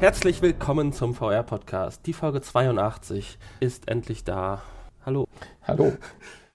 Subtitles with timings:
[0.00, 2.06] Herzlich willkommen zum VR-Podcast.
[2.06, 4.62] Die Folge 82 ist endlich da.
[5.04, 5.26] Hallo.
[5.62, 5.92] Hallo.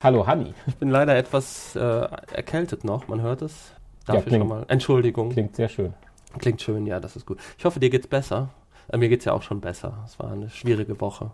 [0.02, 0.54] Hallo, Hanni.
[0.68, 3.74] Ich bin leider etwas äh, erkältet noch, man hört es.
[4.08, 4.66] Ja, Dafür klingt- schon mal.
[4.68, 5.30] Entschuldigung.
[5.30, 5.94] Klingt sehr schön.
[6.40, 7.40] Klingt schön, ja, das ist gut.
[7.58, 8.50] Ich hoffe, dir geht's besser.
[8.90, 10.04] Äh, mir geht's ja auch schon besser.
[10.06, 11.32] Es war eine schwierige Woche.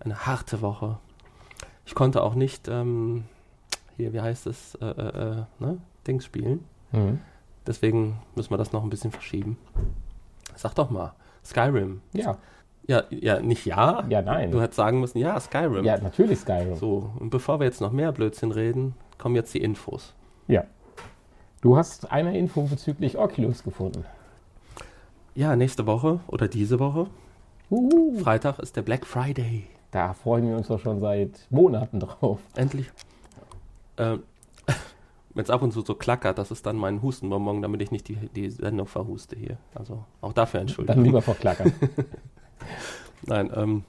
[0.00, 0.98] Eine harte Woche.
[1.86, 3.24] Ich konnte auch nicht, ähm,
[3.96, 5.78] hier, wie heißt es, äh, äh, äh, ne?
[6.06, 6.64] Dings spielen.
[6.90, 7.20] Mhm.
[7.66, 9.56] Deswegen müssen wir das noch ein bisschen verschieben.
[10.56, 12.00] Sag doch mal, Skyrim.
[12.12, 12.38] Ja.
[12.86, 14.04] Ja, ja, nicht ja.
[14.08, 14.50] Ja, nein.
[14.50, 15.84] Du hättest sagen müssen, ja, Skyrim.
[15.84, 16.74] Ja, natürlich Skyrim.
[16.76, 20.14] So, und bevor wir jetzt noch mehr Blödsinn reden, kommen jetzt die Infos.
[20.48, 20.64] Ja.
[21.60, 24.04] Du hast eine Info bezüglich Oculus gefunden.
[25.34, 27.06] Ja, nächste Woche oder diese Woche,
[27.70, 28.18] Uhu.
[28.18, 29.64] Freitag ist der Black Friday.
[29.92, 32.40] Da freuen wir uns doch schon seit Monaten drauf.
[32.54, 32.90] Endlich.
[33.96, 34.22] Ähm,
[35.34, 38.08] Wenn es ab und zu so klackert, das ist dann mein Hustenbonbon, damit ich nicht
[38.08, 39.56] die, die Sendung verhuste hier.
[39.74, 41.04] Also auch dafür Dann Entschuldigung.
[41.04, 41.72] lieber verklackern.
[43.22, 43.84] Nein, ähm,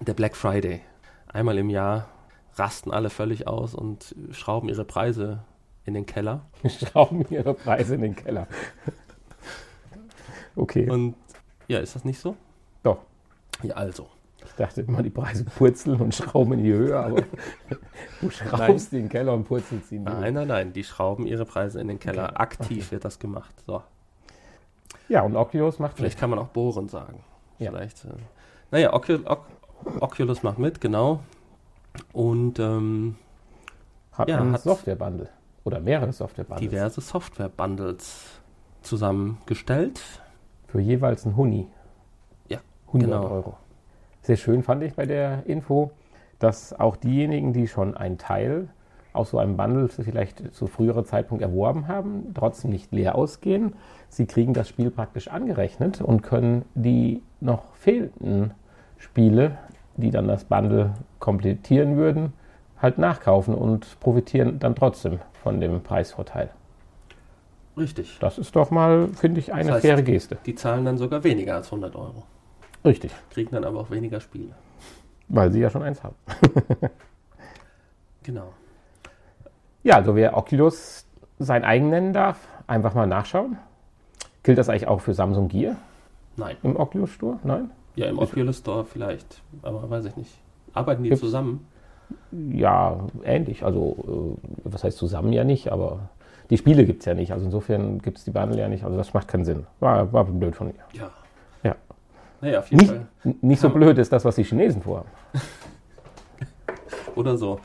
[0.00, 0.80] der Black Friday.
[1.26, 2.08] Einmal im Jahr
[2.54, 5.40] rasten alle völlig aus und schrauben ihre Preise
[5.84, 6.46] in den Keller.
[6.68, 8.46] Schrauben ihre Preise in den Keller.
[10.54, 10.88] Okay.
[10.88, 11.14] Und
[11.68, 12.36] ja, ist das nicht so?
[12.82, 12.98] doch.
[13.62, 14.08] Ja, also.
[14.46, 17.22] Ich dachte immer, die Preise purzeln und schrauben in die Höhe, aber
[18.20, 20.00] du schraubst die in den Keller und purzelst Höhe.
[20.00, 22.30] Nein, nein, nein, die schrauben ihre Preise in den Keller.
[22.30, 23.54] Okay, Aktiv wird das gemacht.
[23.66, 23.82] So.
[25.08, 26.20] Ja, und Oculus macht Vielleicht mit.
[26.20, 27.22] kann man auch bohren sagen.
[27.58, 27.70] Ja.
[27.70, 28.04] Vielleicht.
[28.04, 28.08] Äh,
[28.70, 29.46] naja, Ocul Oc
[30.00, 31.20] Oculus macht mit, genau.
[32.12, 33.16] Und ähm,
[34.12, 35.28] Hat ja, einen Software-Bundle.
[35.64, 36.70] Oder mehrere Software-Bundles.
[36.70, 38.40] diverse Software-Bundles
[38.82, 40.00] zusammengestellt.
[40.68, 41.68] Für jeweils einen Huni.
[42.48, 43.28] Ja, 100 genau.
[43.28, 43.56] Euro.
[44.26, 45.92] Sehr schön fand ich bei der Info,
[46.40, 48.66] dass auch diejenigen, die schon einen Teil
[49.12, 53.74] aus so einem Bundle vielleicht zu früherer Zeitpunkt erworben haben, trotzdem nicht leer ausgehen.
[54.08, 58.50] Sie kriegen das Spiel praktisch angerechnet und können die noch fehlenden
[58.98, 59.58] Spiele,
[59.96, 62.32] die dann das Bundle komplettieren würden,
[62.82, 66.50] halt nachkaufen und profitieren dann trotzdem von dem Preisvorteil.
[67.76, 68.18] Richtig.
[68.18, 70.38] Das ist doch mal, finde ich, eine Das heißt- faire Geste.
[70.46, 72.24] Die zahlen dann sogar weniger als 100 Euro.
[72.86, 74.50] Richtig, Kriegen dann aber auch weniger Spiele.
[75.28, 76.14] weil sie ja schon eins haben.
[78.22, 78.52] Genau.
[79.84, 81.06] Ja, also wer Oculus
[81.38, 83.56] sein eigen nennen darf, einfach mal nachschauen.
[84.42, 85.76] Gilt das eigentlich auch für Samsung Gear
[86.36, 86.56] Nein.
[86.64, 87.38] im Oculus Store?
[87.44, 87.70] Nein?
[87.94, 89.42] Ja, im Oculus Store vielleicht.
[89.62, 90.36] Aber weiß ich nicht.
[90.74, 91.66] Arbeiten die Gibt's- zusammen?
[92.32, 93.64] Ja, ähnlich.
[93.64, 96.08] Also, äh, was heißt zusammen ja nicht, aber
[96.50, 97.32] die Spiele gibt es ja nicht.
[97.32, 98.84] Also insofern gibt es die Bundle ja nicht.
[98.84, 99.66] Also das macht keinen Sinn.
[99.80, 100.74] War, war blöd von mir.
[100.92, 101.10] Ja.
[101.62, 101.76] Ja.
[102.40, 103.34] Naja, auf jeden Nicht, Fall.
[103.40, 105.08] nicht so blöd ist das, was die Chinesen vorhaben.
[107.14, 107.60] Oder so.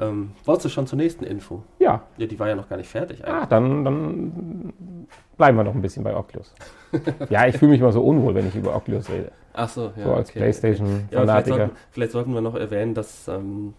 [0.00, 1.62] Ähm, wolltest du schon zur nächsten Info?
[1.78, 3.48] Ja, Ja, die war ja noch gar nicht fertig ah, eigentlich.
[3.48, 6.52] dann, dann bleiben wir noch ein bisschen bei Oculus.
[7.30, 9.30] ja, ich fühle mich mal so unwohl, wenn ich über Oculus rede.
[9.52, 10.04] Ach so, ja.
[10.04, 10.40] so als okay.
[10.40, 11.56] Ja, aber vielleicht, PlayStation-Fanatiker.
[11.56, 13.74] sollten, vielleicht sollten wir noch erwähnen, dass ähm,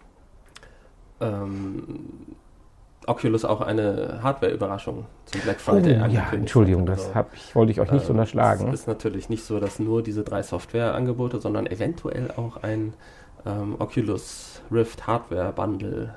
[1.19, 2.35] ähm,
[3.08, 7.72] Oculus auch eine Hardware-Überraschung zum Black Oh, Friday ja, angekündigt Entschuldigung, das Also, ich, wollte
[7.72, 8.68] ich euch nicht ähm, unterschlagen.
[8.70, 12.94] Es ist natürlich nicht so, dass nur diese drei Software-Angebote, sondern eventuell auch ein
[13.46, 16.16] ähm, Oculus Rift Hardware-Bundle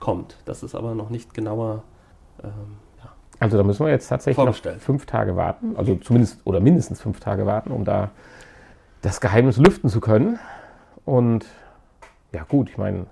[0.00, 0.36] kommt.
[0.44, 1.82] Das ist aber noch nicht genauer
[2.42, 2.50] ähm,
[3.02, 3.10] ja,
[3.40, 7.20] Also da müssen wir jetzt tatsächlich noch fünf Tage warten, also zumindest oder mindestens fünf
[7.20, 8.10] Tage warten, um da
[9.02, 10.38] das Geheimnis lüften zu können.
[11.04, 11.46] Und
[12.32, 13.06] ja gut, ich meine,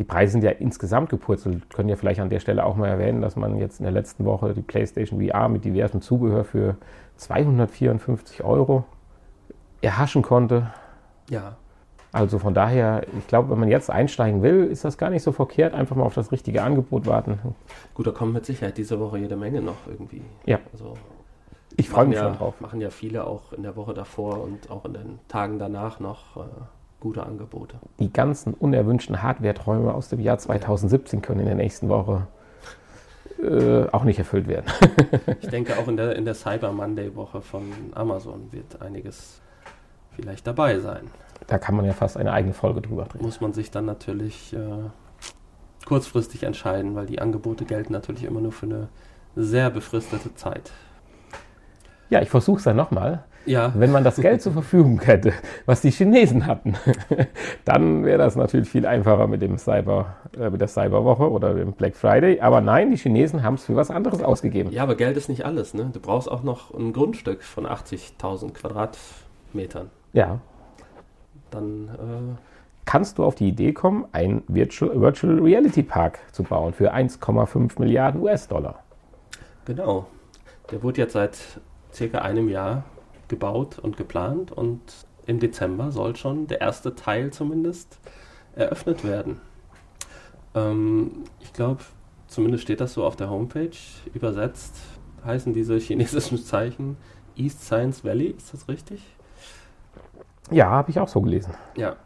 [0.00, 1.68] die Preise sind ja insgesamt gepurzelt.
[1.68, 4.24] Können ja vielleicht an der Stelle auch mal erwähnen, dass man jetzt in der letzten
[4.24, 6.78] Woche die PlayStation VR mit diversem Zubehör für
[7.16, 8.84] 254 Euro
[9.82, 10.72] erhaschen konnte.
[11.28, 11.58] ja,
[12.12, 15.32] Also von daher, ich glaube, wenn man jetzt einsteigen will, ist das gar nicht so
[15.32, 15.74] verkehrt.
[15.74, 17.38] Einfach mal auf das richtige Angebot warten.
[17.92, 20.22] gut, da kommen mit Sicherheit diese Woche jede Menge noch irgendwie.
[20.46, 20.60] Ja.
[20.72, 20.94] Also,
[21.76, 22.58] Ich freue mich ja, schon drauf.
[22.62, 26.38] Machen ja viele auch in der Woche davor und auch in den Tagen danach noch
[26.38, 26.40] äh,
[27.00, 27.76] gute Angebote.
[27.98, 32.26] die ganzen unerwünschten Hardware-Träume aus dem Jahr 2017 können in der nächsten Woche
[33.42, 34.66] äh, auch nicht erfüllt werden.
[35.40, 37.62] Ich denke, auch in der, in der Cyber Monday-Woche von
[37.94, 39.40] Amazon wird einiges
[40.14, 41.06] vielleicht dabei sein.
[41.46, 43.22] Da kann man ja fast eine eigene Folge drüber drehen.
[43.22, 44.58] Muss man sich dann natürlich äh,
[45.86, 48.88] kurzfristig entscheiden, weil die Angebote gelten natürlich immer nur für eine
[49.36, 50.70] sehr befristete Zeit.
[52.10, 53.24] Ja, ich versuche es dann nochmal.
[53.46, 55.32] Ja, Wenn man das Geld zur Verfügung hätte,
[55.66, 56.74] was die Chinesen hatten,
[57.64, 61.72] dann wäre das natürlich viel einfacher mit, dem Cyber, äh, mit der Cyberwoche oder dem
[61.72, 62.40] Black Friday.
[62.40, 64.70] Aber nein, die Chinesen haben es für was anderes ausgegeben.
[64.70, 65.74] ja, aber Geld ist nicht alles.
[65.74, 65.90] Ne?
[65.92, 69.90] Du brauchst auch noch ein Grundstück von 80.000 Quadratmetern.
[70.12, 70.40] Ja.
[71.50, 72.38] Dann äh,
[72.84, 77.78] Kannst du auf die Idee kommen, einen Virtual, Virtual Reality Park zu bauen für 1,5
[77.78, 78.82] Milliarden US-Dollar?
[79.64, 80.06] Genau.
[80.72, 81.38] Der wurde jetzt seit
[81.92, 82.82] circa einem Jahr
[83.30, 84.80] gebaut und geplant und
[85.26, 87.98] im Dezember soll schon der erste Teil zumindest
[88.54, 89.40] eröffnet werden.
[90.54, 91.80] Ähm, ich glaube,
[92.26, 93.70] zumindest steht das so auf der Homepage,
[94.12, 94.76] übersetzt
[95.24, 96.96] heißen diese chinesischen Zeichen
[97.36, 99.00] East Science Valley, ist das richtig?
[100.50, 101.54] Ja, habe ich auch so gelesen.
[101.76, 101.96] Ja,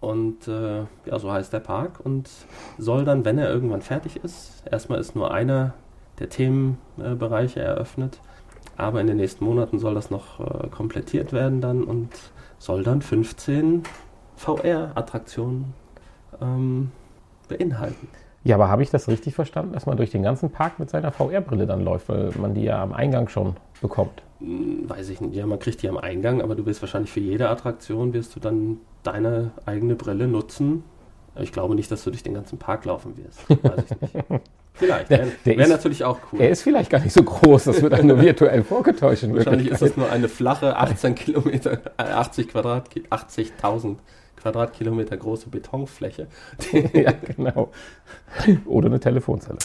[0.00, 2.28] und äh, ja, so heißt der Park und
[2.76, 5.74] soll dann, wenn er irgendwann fertig ist, erstmal ist nur einer
[6.18, 8.18] der Themenbereiche eröffnet,
[8.76, 12.10] aber in den nächsten Monaten soll das noch äh, komplettiert werden dann und
[12.58, 13.82] soll dann 15
[14.36, 15.74] VR-Attraktionen
[16.40, 16.90] ähm,
[17.48, 18.08] beinhalten.
[18.44, 21.12] Ja, aber habe ich das richtig verstanden, dass man durch den ganzen Park mit seiner
[21.12, 24.22] VR-Brille dann läuft, weil man die ja am Eingang schon bekommt?
[24.40, 25.34] Hm, weiß ich nicht.
[25.34, 28.40] Ja, man kriegt die am Eingang, aber du wirst wahrscheinlich für jede Attraktion wirst du
[28.40, 30.82] dann deine eigene Brille nutzen.
[31.36, 33.48] Ich glaube nicht, dass du durch den ganzen Park laufen wirst.
[33.48, 34.42] Weiß ich nicht.
[34.74, 35.10] Vielleicht.
[35.10, 36.40] Wäre wär natürlich auch cool.
[36.40, 39.24] Er ist vielleicht gar nicht so groß, das wird dann nur virtuell vorgetäuscht.
[39.28, 43.96] Wahrscheinlich ist das nur eine flache 18 Kilometer, 80 Quadrat, 80.000
[44.42, 46.26] Quadratkilometer große Betonfläche.
[46.92, 47.70] ja, genau.
[48.66, 49.58] Oder eine Telefonzelle.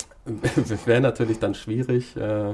[0.86, 2.53] Wäre natürlich dann schwierig, äh,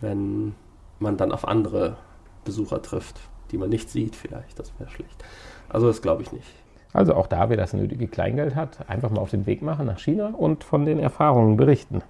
[0.00, 0.54] wenn
[1.00, 1.98] man dann auf andere
[2.44, 3.16] Besucher trifft,
[3.50, 4.58] die man nicht sieht vielleicht.
[4.58, 5.22] Das wäre schlecht.
[5.68, 6.48] Also das glaube ich nicht.
[6.92, 9.98] Also auch da, wer das nötige Kleingeld hat, einfach mal auf den Weg machen nach
[9.98, 12.02] China und von den Erfahrungen berichten.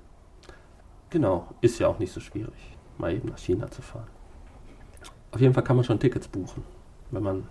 [1.10, 4.06] Genau, ist ja auch nicht so schwierig, mal eben nach China zu fahren.
[5.32, 6.62] Auf jeden Fall kann man schon Tickets buchen,
[7.10, 7.44] wenn man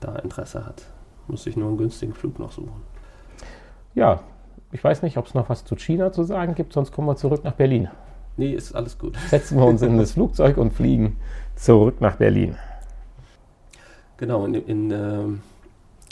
[0.00, 0.86] da Interesse hat.
[1.28, 2.82] Muss ich nur einen günstigen Flug noch suchen.
[3.94, 4.20] Ja,
[4.72, 7.16] ich weiß nicht, ob es noch was zu China zu sagen gibt, sonst kommen wir
[7.16, 7.88] zurück nach Berlin.
[8.36, 9.16] Nee, ist alles gut.
[9.28, 11.16] Setzen wir uns in das Flugzeug und fliegen
[11.56, 12.56] zurück nach Berlin.
[14.16, 15.24] Genau, in, in äh,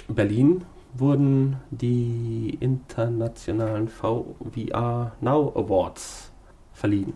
[0.08, 0.64] Berlin
[0.94, 6.32] wurden die internationalen VR Now Awards
[6.72, 7.12] verliehen.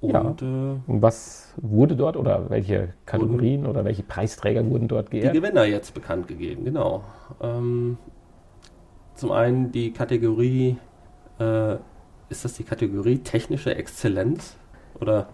[0.00, 0.46] Und, ja.
[0.46, 5.34] äh, und was wurde dort oder welche Kategorien oder welche Preisträger wurden dort geehrt?
[5.34, 7.04] Die Gewinner jetzt bekannt gegeben, genau.
[7.42, 7.98] Ähm,
[9.14, 10.78] zum einen die Kategorie,
[11.38, 11.74] äh,
[12.30, 14.56] ist das die Kategorie technische Exzellenz
[14.98, 15.28] oder?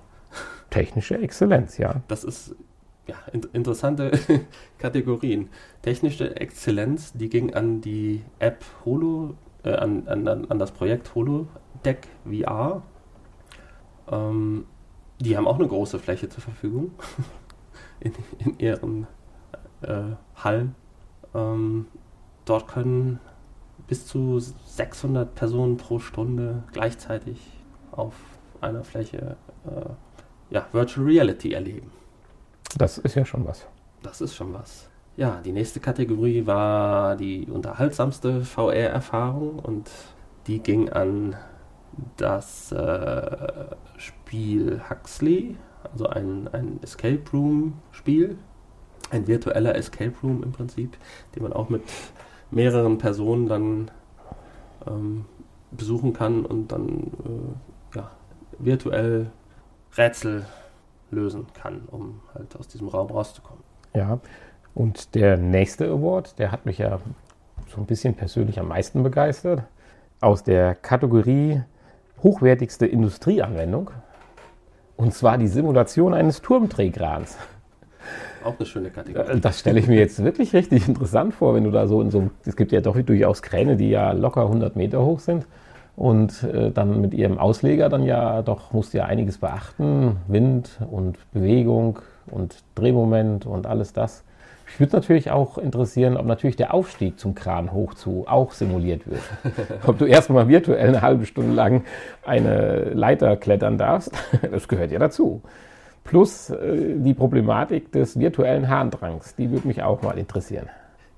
[0.70, 2.02] Technische Exzellenz, ja.
[2.08, 2.56] Das ist
[3.06, 4.12] ja, in, interessante
[4.78, 5.48] Kategorien.
[5.82, 12.08] Technische Exzellenz, die ging an die App Holo, äh, an, an, an das Projekt Holodeck
[12.24, 12.82] VR
[14.10, 14.66] ähm,
[15.20, 16.92] die haben auch eine große Fläche zur Verfügung
[18.00, 19.06] in, in ihren
[19.82, 20.74] äh, Hallen.
[21.34, 21.86] Ähm,
[22.44, 23.20] dort können
[23.86, 27.38] bis zu 600 Personen pro Stunde gleichzeitig
[27.92, 28.14] auf
[28.60, 29.90] einer Fläche äh,
[30.50, 31.90] ja, Virtual Reality erleben.
[32.76, 33.66] Das ist ja schon was.
[34.02, 34.88] Das ist schon was.
[35.16, 39.90] Ja, die nächste Kategorie war die unterhaltsamste VR-Erfahrung und
[40.46, 41.36] die ging an
[42.18, 45.56] das äh, Spiel Huxley,
[45.90, 48.36] also ein, ein Escape Room Spiel,
[49.10, 50.98] ein virtueller Escape Room im Prinzip,
[51.34, 51.82] den man auch mit
[52.50, 53.90] mehreren Personen dann
[54.86, 55.24] ähm,
[55.70, 57.10] besuchen kann und dann
[57.94, 58.10] äh, ja,
[58.58, 59.30] virtuell
[59.96, 60.44] Rätsel
[61.10, 63.62] lösen kann, um halt aus diesem Raum rauszukommen.
[63.94, 64.18] Ja,
[64.74, 67.00] und der nächste Award, der hat mich ja
[67.68, 69.62] so ein bisschen persönlich am meisten begeistert.
[70.20, 71.62] Aus der Kategorie
[72.22, 73.90] hochwertigste Industrieanwendung.
[74.96, 77.36] Und zwar die Simulation eines Turmdrehkrans.
[78.44, 79.40] Auch eine schöne Kategorie.
[79.40, 82.30] Das stelle ich mir jetzt wirklich richtig interessant vor, wenn du da so in so
[82.44, 85.46] es gibt ja doch durchaus Kräne, die ja locker 100 Meter hoch sind
[85.96, 90.78] und äh, dann mit ihrem Ausleger dann ja doch musst du ja einiges beachten, Wind
[90.90, 91.98] und Bewegung
[92.30, 94.22] und Drehmoment und alles das.
[94.68, 99.08] Ich würde natürlich auch interessieren, ob natürlich der Aufstieg zum Kran hoch zu auch simuliert
[99.08, 99.22] wird.
[99.86, 101.84] ob du erstmal virtuell eine halbe Stunde lang
[102.24, 104.12] eine Leiter klettern darfst.
[104.50, 105.40] Das gehört ja dazu.
[106.04, 110.68] Plus äh, die Problematik des virtuellen Harndrangs, die würde mich auch mal interessieren.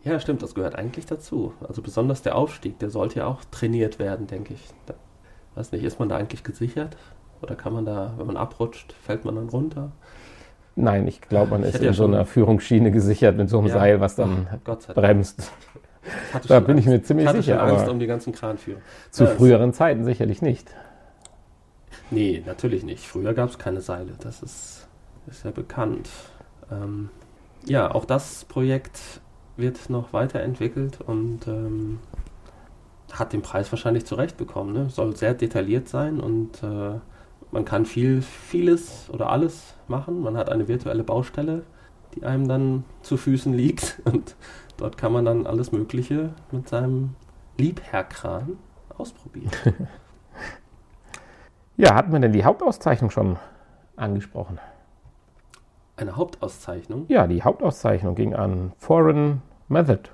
[0.04, 1.52] Ja, stimmt, das gehört eigentlich dazu.
[1.66, 4.60] Also besonders der Aufstieg, der sollte ja auch trainiert werden, denke ich.
[4.86, 4.94] Da,
[5.54, 6.96] weiß nicht, ist man da eigentlich gesichert?
[7.42, 9.92] Oder kann man da, wenn man abrutscht, fällt man dann runter?
[10.76, 13.66] Nein, ich glaube, man ich ist in ja so einer Führungsschiene gesichert mit so einem
[13.66, 15.52] ja, Seil, was dann oh, bremst.
[16.46, 16.86] Da bin Angst.
[16.86, 17.58] ich mir ziemlich ich hatte sicher.
[17.58, 18.78] Schon Angst um die ganzen Kranführer.
[19.10, 20.70] Zu ja, früheren Zeiten sicherlich nicht.
[22.10, 23.06] Nee, natürlich nicht.
[23.06, 24.12] Früher gab es keine Seile.
[24.20, 24.88] Das ist,
[25.26, 26.08] ist ja bekannt.
[26.70, 27.10] Ähm,
[27.66, 29.20] ja, auch das Projekt
[29.58, 31.98] wird noch weiterentwickelt und ähm,
[33.12, 34.72] hat den Preis wahrscheinlich zurecht bekommen.
[34.72, 34.90] Ne?
[34.90, 36.98] Soll sehr detailliert sein und äh,
[37.50, 40.20] man kann viel, vieles oder alles machen.
[40.20, 41.62] Man hat eine virtuelle Baustelle,
[42.14, 44.36] die einem dann zu Füßen liegt und
[44.76, 47.14] dort kann man dann alles Mögliche mit seinem
[47.56, 48.58] Liebherrkran
[48.96, 49.50] ausprobieren.
[51.76, 53.36] ja, hatten wir denn die Hauptauszeichnung schon
[53.96, 54.58] angesprochen?
[55.96, 57.06] Eine Hauptauszeichnung?
[57.08, 60.10] Ja, die Hauptauszeichnung ging an Foreign Method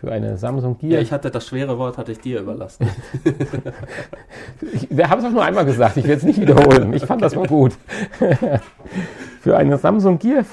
[0.00, 0.94] für eine Samsung Gear.
[0.94, 2.88] Ja, ich hatte das schwere Wort, hatte ich dir überlassen.
[4.72, 6.92] ich, wir haben es auch nur einmal gesagt, ich werde es nicht wiederholen.
[6.92, 7.76] Ich fand das mal gut.
[9.40, 10.44] für eine Samsung Gear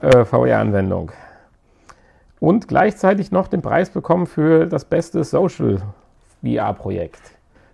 [0.00, 1.12] äh, VR-Anwendung.
[2.40, 5.80] Und gleichzeitig noch den Preis bekommen für das beste Social
[6.42, 7.20] VR-Projekt.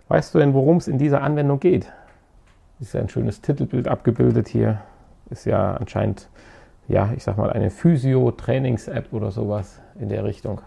[0.07, 1.91] Weißt du denn, worum es in dieser Anwendung geht?
[2.79, 4.81] Ist ja ein schönes Titelbild abgebildet hier.
[5.29, 6.29] Ist ja anscheinend,
[6.87, 10.61] ja, ich sag mal, eine Physio-Trainings-App oder sowas in der Richtung.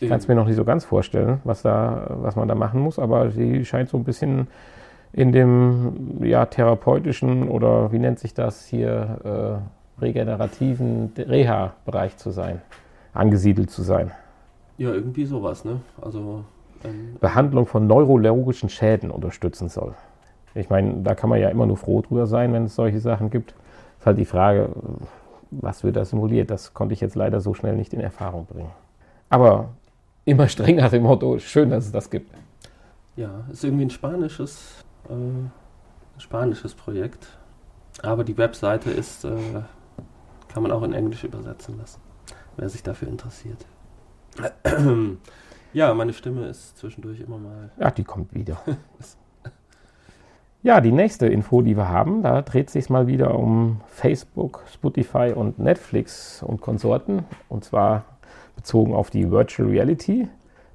[0.00, 2.80] Ich kann es mir noch nicht so ganz vorstellen, was, da, was man da machen
[2.80, 4.48] muss, aber sie scheint so ein bisschen
[5.12, 12.60] in dem ja, therapeutischen oder wie nennt sich das hier, äh, regenerativen Reha-Bereich zu sein,
[13.12, 14.10] angesiedelt zu sein.
[14.76, 15.80] Ja, irgendwie sowas, ne?
[16.02, 16.44] Also
[16.84, 19.94] ähm, Behandlung von neurologischen Schäden unterstützen soll.
[20.54, 23.30] Ich meine, da kann man ja immer nur froh drüber sein, wenn es solche Sachen
[23.30, 23.54] gibt.
[23.98, 24.68] Ist halt die Frage,
[25.60, 26.50] was wird da simuliert?
[26.50, 28.70] Das konnte ich jetzt leider so schnell nicht in Erfahrung bringen.
[29.28, 29.70] Aber
[30.24, 32.32] immer streng nach dem Motto, schön, dass es das gibt.
[33.16, 35.50] Ja, ist irgendwie ein spanisches, äh, ein
[36.18, 37.26] spanisches Projekt.
[38.02, 39.30] Aber die Webseite ist, äh,
[40.52, 42.00] kann man auch in Englisch übersetzen lassen,
[42.56, 43.64] wer sich dafür interessiert.
[45.74, 47.72] Ja, meine Stimme ist zwischendurch immer mal.
[47.80, 48.60] Ja, die kommt wieder.
[50.64, 55.30] ja, die nächste Info, die wir haben, da dreht sich mal wieder um Facebook, Spotify
[55.36, 57.26] und Netflix und Konsorten.
[57.50, 58.06] Und zwar
[58.56, 60.26] bezogen auf die Virtual Reality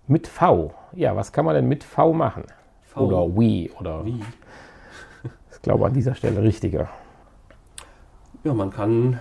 [0.06, 0.76] mit V.
[0.94, 2.44] Ja, was kann man denn mit V machen?
[2.84, 3.08] V.
[3.08, 4.06] Oder Wii oder.
[4.06, 4.22] Wii.
[5.52, 6.88] Ich glaube an dieser Stelle richtiger.
[8.44, 9.20] Ja, man kann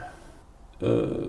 [0.82, 1.26] äh,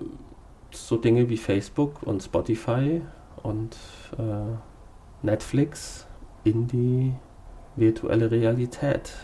[0.70, 3.00] so Dinge wie Facebook und Spotify
[3.42, 3.74] und
[4.18, 6.06] äh, Netflix
[6.44, 7.14] in die
[7.74, 9.14] virtuelle Realität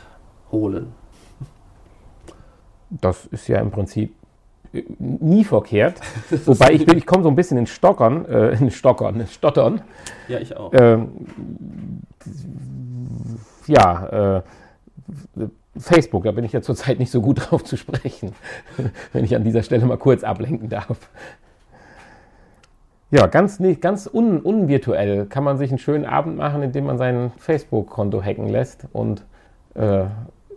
[0.53, 0.93] holen.
[2.91, 4.15] Das ist ja im Prinzip
[4.99, 6.01] nie verkehrt.
[6.47, 9.81] Wobei ich, ich komme so ein bisschen in Stockern, äh, in Stockern, in Stottern.
[10.29, 10.73] Ja, ich auch.
[10.75, 11.09] Ähm,
[13.67, 14.43] ja, äh,
[15.79, 18.33] Facebook, da bin ich ja zurzeit nicht so gut drauf zu sprechen,
[19.13, 21.11] wenn ich an dieser Stelle mal kurz ablenken darf.
[23.11, 27.31] Ja, ganz, ganz un, unvirtuell kann man sich einen schönen Abend machen, indem man sein
[27.39, 29.25] Facebook-Konto hacken lässt und
[29.75, 30.07] äh,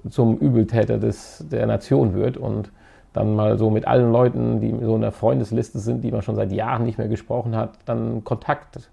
[0.08, 2.72] zum Übeltäter des, der Nation wird und
[3.14, 6.36] dann mal so mit allen Leuten, die so in der Freundesliste sind, die man schon
[6.36, 8.90] seit Jahren nicht mehr gesprochen hat, dann Kontakt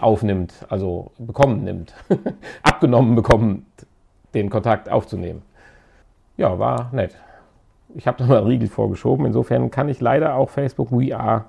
[0.00, 1.94] aufnimmt, also bekommen nimmt,
[2.62, 3.64] abgenommen bekommt,
[4.34, 5.42] den Kontakt aufzunehmen.
[6.36, 7.16] Ja, war nett.
[7.94, 9.26] Ich habe da mal Riegel vorgeschoben.
[9.26, 11.46] Insofern kann ich leider auch Facebook VR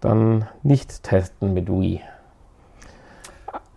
[0.00, 2.00] dann nicht testen mit Wii.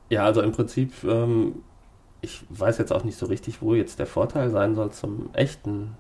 [0.10, 1.63] Ja, also im Prinzip, ähm,
[2.24, 5.98] ich weiß jetzt auch nicht so richtig, wo jetzt der Vorteil sein soll zum echten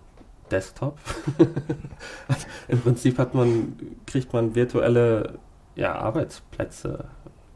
[0.49, 0.97] Desktop.
[2.27, 3.75] also Im Prinzip hat man,
[4.05, 5.39] kriegt man virtuelle
[5.75, 7.05] ja, Arbeitsplätze,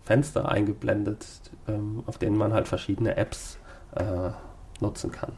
[0.03, 1.25] Fenster eingeblendet,
[1.67, 3.57] ähm, auf denen man halt verschiedene Apps
[3.95, 4.31] äh,
[4.81, 5.31] nutzen kann.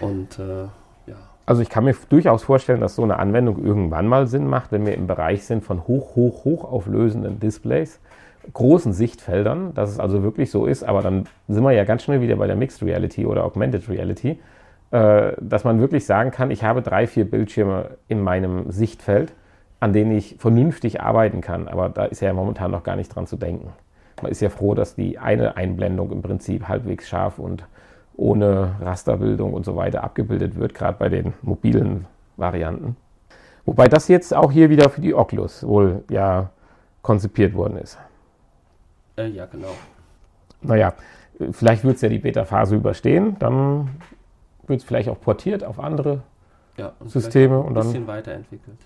[0.00, 0.64] Und äh,
[1.06, 1.16] ja.
[1.46, 4.84] Also ich kann mir durchaus vorstellen, dass so eine Anwendung irgendwann mal Sinn macht, wenn
[4.84, 7.98] wir im Bereich sind von hoch, hoch, hoch auflösenden Displays,
[8.52, 12.20] großen Sichtfeldern, dass es also wirklich so ist, aber dann sind wir ja ganz schnell
[12.20, 14.38] wieder bei der Mixed Reality oder Augmented Reality
[14.92, 19.32] äh, dass man wirklich sagen kann, ich habe drei, vier Bildschirme in meinem Sichtfeld,
[19.80, 21.66] an denen ich vernünftig arbeiten kann.
[21.66, 23.72] Aber da ist ja momentan noch gar nicht dran zu denken.
[24.20, 27.64] Man ist ja froh, dass die eine Einblendung im Prinzip halbwegs scharf und
[28.14, 32.04] ohne Rasterbildung und so weiter abgebildet wird, gerade bei den mobilen
[32.36, 32.96] Varianten.
[33.64, 36.50] Wobei das jetzt auch hier wieder für die Oculus wohl ja
[37.00, 37.98] konzipiert worden ist.
[39.16, 39.74] Äh, ja, genau.
[40.62, 40.94] Naja,
[41.50, 43.98] vielleicht wird es ja die Beta-Phase überstehen, dann
[44.66, 46.22] wird es vielleicht auch portiert auf andere
[46.76, 47.84] ja, und Systeme und dann.
[47.84, 48.78] Ein bisschen weiterentwickelt.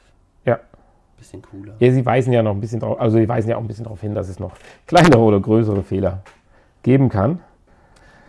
[0.44, 0.54] Ja.
[0.54, 1.74] Ein bisschen cooler.
[1.78, 3.84] Ja, sie weisen ja noch ein bisschen drauf, also sie weisen ja auch ein bisschen
[3.84, 4.52] darauf hin, dass es noch
[4.86, 6.22] kleinere oder größere Fehler
[6.82, 7.40] geben kann.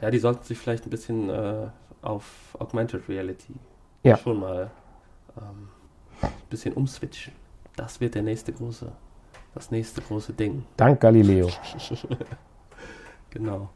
[0.01, 1.67] Ja, die sollten sich vielleicht ein bisschen äh,
[2.01, 3.55] auf Augmented Reality
[4.03, 4.17] ja.
[4.17, 4.71] schon mal
[5.37, 5.69] ähm,
[6.21, 7.33] ein bisschen umswitchen.
[7.75, 8.91] Das wird der nächste große,
[9.57, 10.65] das nächste große Ding.
[10.77, 11.49] Dank Galileo.
[13.31, 13.69] genau.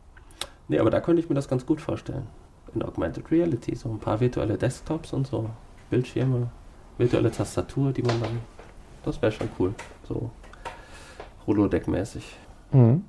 [0.68, 2.28] Nee, aber da könnte ich mir das ganz gut vorstellen
[2.74, 3.76] in Augmented Reality.
[3.76, 5.50] So ein paar virtuelle Desktops und so
[5.90, 6.50] Bildschirme,
[6.98, 8.40] virtuelle Tastatur, die man dann.
[9.04, 9.74] Das wäre schon cool.
[10.08, 10.30] So
[11.48, 12.24] Holodeck-mäßig.
[12.72, 13.04] Mhm.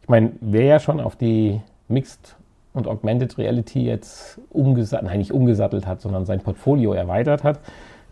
[0.00, 2.36] Ich meine, wer ja schon auf die Mixed
[2.72, 7.60] und Augmented Reality jetzt umgesattelt, nein, nicht umgesattelt hat, sondern sein Portfolio erweitert hat,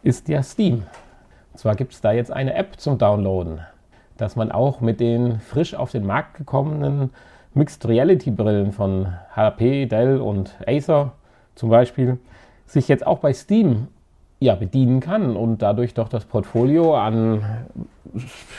[0.02, 0.84] ist ja Steam.
[1.54, 3.60] Zwar gibt es da jetzt eine App zum Downloaden,
[4.16, 7.10] dass man auch mit den frisch auf den Markt gekommenen
[7.54, 11.12] Mixed Reality Brillen von HP, Dell und Acer
[11.54, 12.18] zum Beispiel
[12.66, 13.88] sich jetzt auch bei Steam
[14.38, 17.42] ja, bedienen kann und dadurch doch das Portfolio an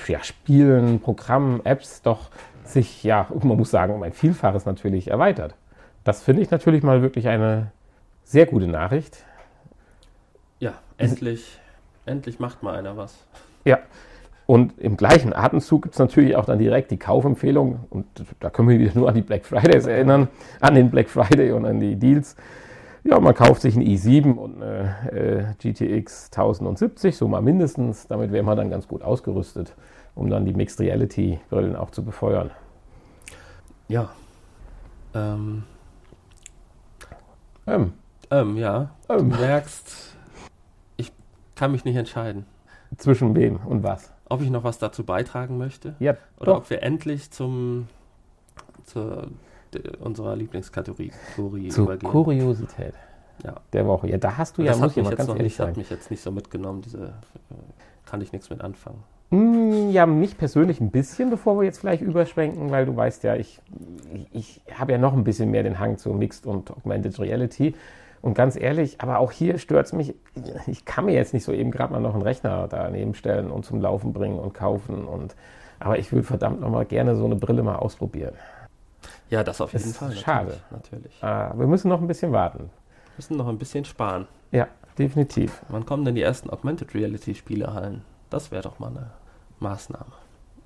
[0.07, 2.29] ja, Spielen, Programmen, Apps doch
[2.63, 5.55] sich, ja, man muss sagen, um ein Vielfaches natürlich erweitert.
[6.03, 7.71] Das finde ich natürlich mal wirklich eine
[8.23, 9.23] sehr gute Nachricht.
[10.59, 11.59] Ja, endlich,
[12.11, 13.25] endlich macht mal einer was.
[13.65, 13.79] Ja,
[14.51, 17.85] und im gleichen Atemzug gibt es natürlich auch dann direkt die Kaufempfehlung.
[17.89, 18.05] Und
[18.41, 20.27] da können wir wieder nur an die Black Fridays erinnern,
[20.59, 22.35] an den Black Friday und an die Deals.
[23.05, 28.07] Ja, man kauft sich ein i7 und eine äh, GTX 1070, so mal mindestens.
[28.07, 29.73] Damit wäre man dann ganz gut ausgerüstet,
[30.15, 32.51] um dann die Mixed Reality Brillen auch zu befeuern.
[33.87, 34.09] Ja.
[35.15, 35.63] Ähm.
[37.65, 37.93] Ähm.
[38.29, 38.89] Ähm, ja.
[39.07, 39.29] Ähm.
[39.29, 40.17] Du merkst,
[41.61, 42.45] kann mich nicht entscheiden,
[42.97, 44.11] Zwischen wem und was?
[44.29, 46.57] ob ich noch was dazu beitragen möchte Ja, oder doch.
[46.57, 47.87] ob wir endlich zum
[48.83, 49.27] zur
[49.71, 52.09] de, unserer Lieblingskategorie Kategorie Zur übergehen.
[52.11, 52.95] Kuriosität
[53.43, 53.57] Ja.
[53.73, 54.09] der Woche.
[54.09, 55.67] Ja, da hast du ja, das muss hat ich mal jetzt ganz ehrlich nicht, hat
[55.67, 55.75] sein.
[55.77, 57.53] mich jetzt nicht so mitgenommen, diese äh,
[58.05, 59.03] kann ich nichts mit anfangen.
[59.29, 63.35] Mm, Ja, mich persönlich ein bisschen, bevor wir jetzt vielleicht überschwenken, weil du weißt ja,
[63.35, 63.61] ich,
[64.31, 67.75] ich habe ja noch ein bisschen mehr den Hang zu Mixed und Augmented Reality.
[68.21, 70.13] Und ganz ehrlich, aber auch hier stört es mich,
[70.67, 73.65] ich kann mir jetzt nicht so eben gerade mal noch einen Rechner daneben stellen und
[73.65, 75.05] zum Laufen bringen und kaufen.
[75.05, 75.35] Und,
[75.79, 78.33] aber ich würde verdammt nochmal gerne so eine Brille mal ausprobieren.
[79.29, 80.11] Ja, das auf Das jeden ist Fall.
[80.11, 80.57] schade.
[80.69, 81.03] Natürlich.
[81.19, 81.23] natürlich.
[81.23, 82.69] Ah, wir müssen noch ein bisschen warten.
[83.17, 84.27] Müssen noch ein bisschen sparen.
[84.51, 84.67] Ja,
[84.99, 85.63] definitiv.
[85.69, 88.03] Wann kommen denn die ersten Augmented Reality Spielehallen?
[88.29, 89.11] Das wäre doch mal eine
[89.59, 90.11] Maßnahme.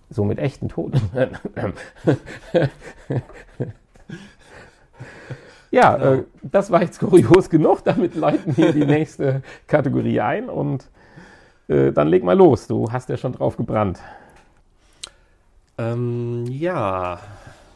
[0.10, 1.00] So mit echten Toten.
[5.76, 6.14] ja, Genau.
[6.14, 7.84] äh, das war jetzt kurios genug.
[7.84, 10.90] Damit leiten wir die nächste Kategorie ein und
[11.68, 12.68] äh, dann leg mal los.
[12.68, 14.00] Du hast ja schon drauf gebrannt.
[15.78, 17.20] Ähm, ja,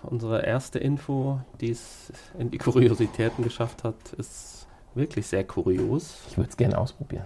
[0.03, 6.19] unsere erste Info, die es in die Kuriositäten geschafft hat, ist wirklich sehr kurios.
[6.29, 7.25] Ich würde es gerne ausprobieren.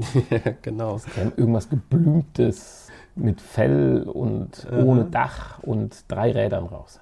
[0.62, 1.00] genau.
[1.36, 6.98] Irgendwas geblümtes mit Fell und ohne Dach und drei Rädern raus.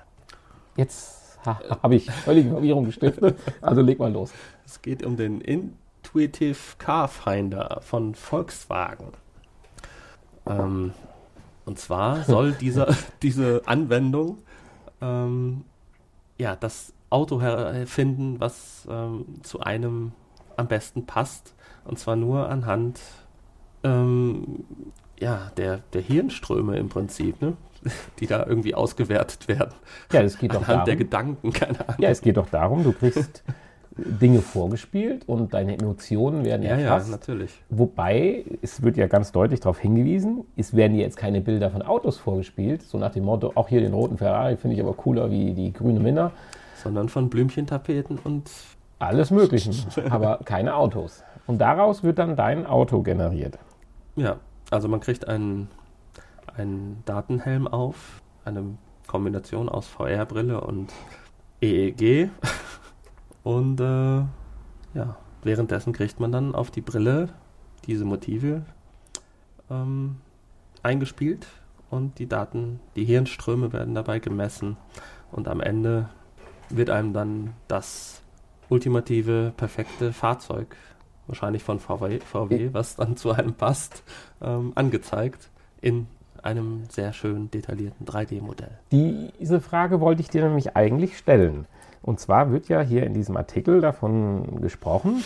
[0.76, 1.17] Jetzt
[1.82, 3.38] habe ich völlige Verwirrung gestiftet.
[3.60, 4.32] Also leg mal los.
[4.64, 9.12] Es geht um den Intuitive Car Finder von Volkswagen.
[10.46, 10.92] Ähm,
[11.64, 14.38] und zwar soll dieser, diese Anwendung
[15.00, 15.64] ähm,
[16.38, 17.40] ja, das Auto
[17.86, 20.12] finden, was ähm, zu einem
[20.56, 21.54] am besten passt.
[21.84, 23.00] Und zwar nur anhand
[23.82, 24.64] ähm,
[25.18, 27.56] ja, der, der Hirnströme im Prinzip, ne?
[28.18, 29.74] Die da irgendwie ausgewertet werden.
[30.12, 30.98] Ja, es geht doch Anhand der darum.
[30.98, 32.00] Gedanken, keine Ahnung.
[32.00, 33.42] Ja, es geht doch darum, du kriegst
[33.98, 37.50] Dinge vorgespielt und deine Emotionen werden ja, ja, natürlich.
[37.68, 42.16] Wobei, es wird ja ganz deutlich darauf hingewiesen, es werden jetzt keine Bilder von Autos
[42.16, 45.52] vorgespielt, so nach dem Motto, auch hier den roten Ferrari finde ich aber cooler wie
[45.52, 46.30] die grüne Minna.
[46.76, 48.48] Sondern von Blümchentapeten und
[49.00, 49.74] Alles Möglichen,
[50.10, 51.24] aber keine Autos.
[51.48, 53.58] Und daraus wird dann dein Auto generiert.
[54.14, 54.36] Ja,
[54.70, 55.68] also man kriegt einen,
[56.58, 60.92] einen Datenhelm auf, eine Kombination aus VR-Brille und
[61.60, 62.30] EEG.
[63.44, 64.18] Und äh,
[64.94, 67.30] ja, währenddessen kriegt man dann auf die Brille
[67.86, 68.62] diese Motive
[69.70, 70.16] ähm,
[70.82, 71.46] eingespielt
[71.88, 74.76] und die Daten, die Hirnströme werden dabei gemessen
[75.30, 76.10] und am Ende
[76.68, 78.22] wird einem dann das
[78.68, 80.76] ultimative, perfekte Fahrzeug,
[81.26, 84.02] wahrscheinlich von VW, VW was dann zu einem passt,
[84.42, 85.48] ähm, angezeigt
[85.80, 86.06] in
[86.44, 88.70] einem sehr schön detaillierten 3D-Modell.
[88.90, 91.66] Diese Frage wollte ich dir nämlich eigentlich stellen.
[92.02, 95.22] Und zwar wird ja hier in diesem Artikel davon gesprochen,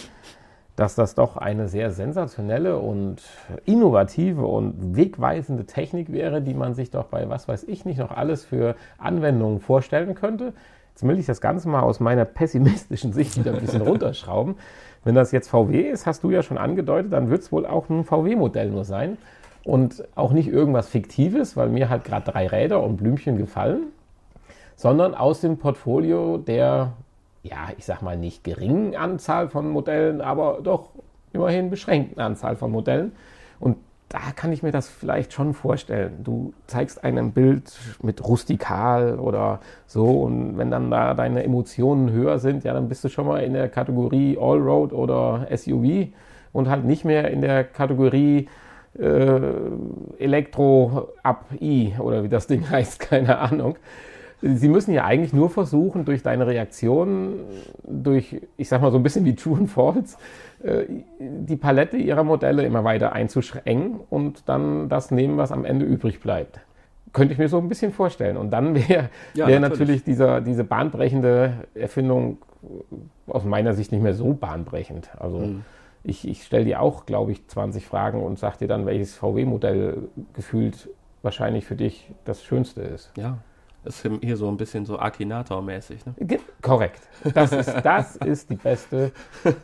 [0.77, 3.23] dass das doch eine sehr sensationelle und
[3.67, 8.11] innovative und wegweisende Technik wäre, die man sich doch bei was weiß ich nicht noch
[8.11, 10.55] alles für Anwendungen vorstellen könnte.
[10.91, 14.57] Jetzt will ich das Ganze mal aus meiner pessimistischen Sicht wieder ein bisschen runterschrauben.
[15.05, 17.89] Wenn das jetzt VW ist, hast du ja schon angedeutet, dann wird es wohl auch
[17.89, 19.19] ein VW-Modell nur sein
[19.65, 23.87] und auch nicht irgendwas Fiktives, weil mir halt gerade drei Räder und Blümchen gefallen,
[24.77, 26.95] sondern aus dem Portfolio der,
[27.43, 30.91] ja, ich sag mal nicht geringen Anzahl von Modellen, aber doch
[31.33, 33.13] immerhin beschränkten Anzahl von Modellen.
[33.61, 33.77] Und
[34.09, 36.23] da kann ich mir das vielleicht schon vorstellen.
[36.23, 37.73] Du zeigst einem Bild
[38.03, 43.05] mit rustikal oder so und wenn dann da deine Emotionen höher sind, ja, dann bist
[43.05, 46.09] du schon mal in der Kategorie Allroad oder SUV
[46.53, 48.49] und halt nicht mehr in der Kategorie
[48.99, 49.41] äh,
[50.19, 53.77] Elektro Up I oder wie das Ding heißt, keine Ahnung.
[54.45, 57.35] Sie müssen ja eigentlich nur versuchen, durch deine Reaktion,
[57.85, 60.17] durch, ich sag mal so ein bisschen wie True and False,
[60.65, 60.85] äh,
[61.21, 66.19] die Palette ihrer Modelle immer weiter einzuschränken und dann das nehmen, was am Ende übrig
[66.21, 66.59] bleibt.
[67.13, 68.37] Könnte ich mir so ein bisschen vorstellen.
[68.37, 69.79] Und dann wäre Ja, wär natürlich.
[69.81, 72.39] natürlich dieser, diese bahnbrechende Erfindung
[73.29, 75.11] aus meiner Sicht nicht mehr so bahnbrechend.
[75.21, 75.63] Also Mhm.
[76.05, 80.09] Ich, ich stelle dir auch, glaube ich, 20 Fragen und sage dir dann, welches VW-Modell
[80.35, 80.89] gefühlt
[81.23, 83.13] wahrscheinlich für dich das Schönste ist.
[83.17, 83.39] Ja,
[83.85, 86.07] ist hier so ein bisschen so Akinator-mäßig.
[86.07, 86.39] Ne?
[86.61, 87.01] Korrekt.
[87.35, 89.11] Das ist, das ist die beste,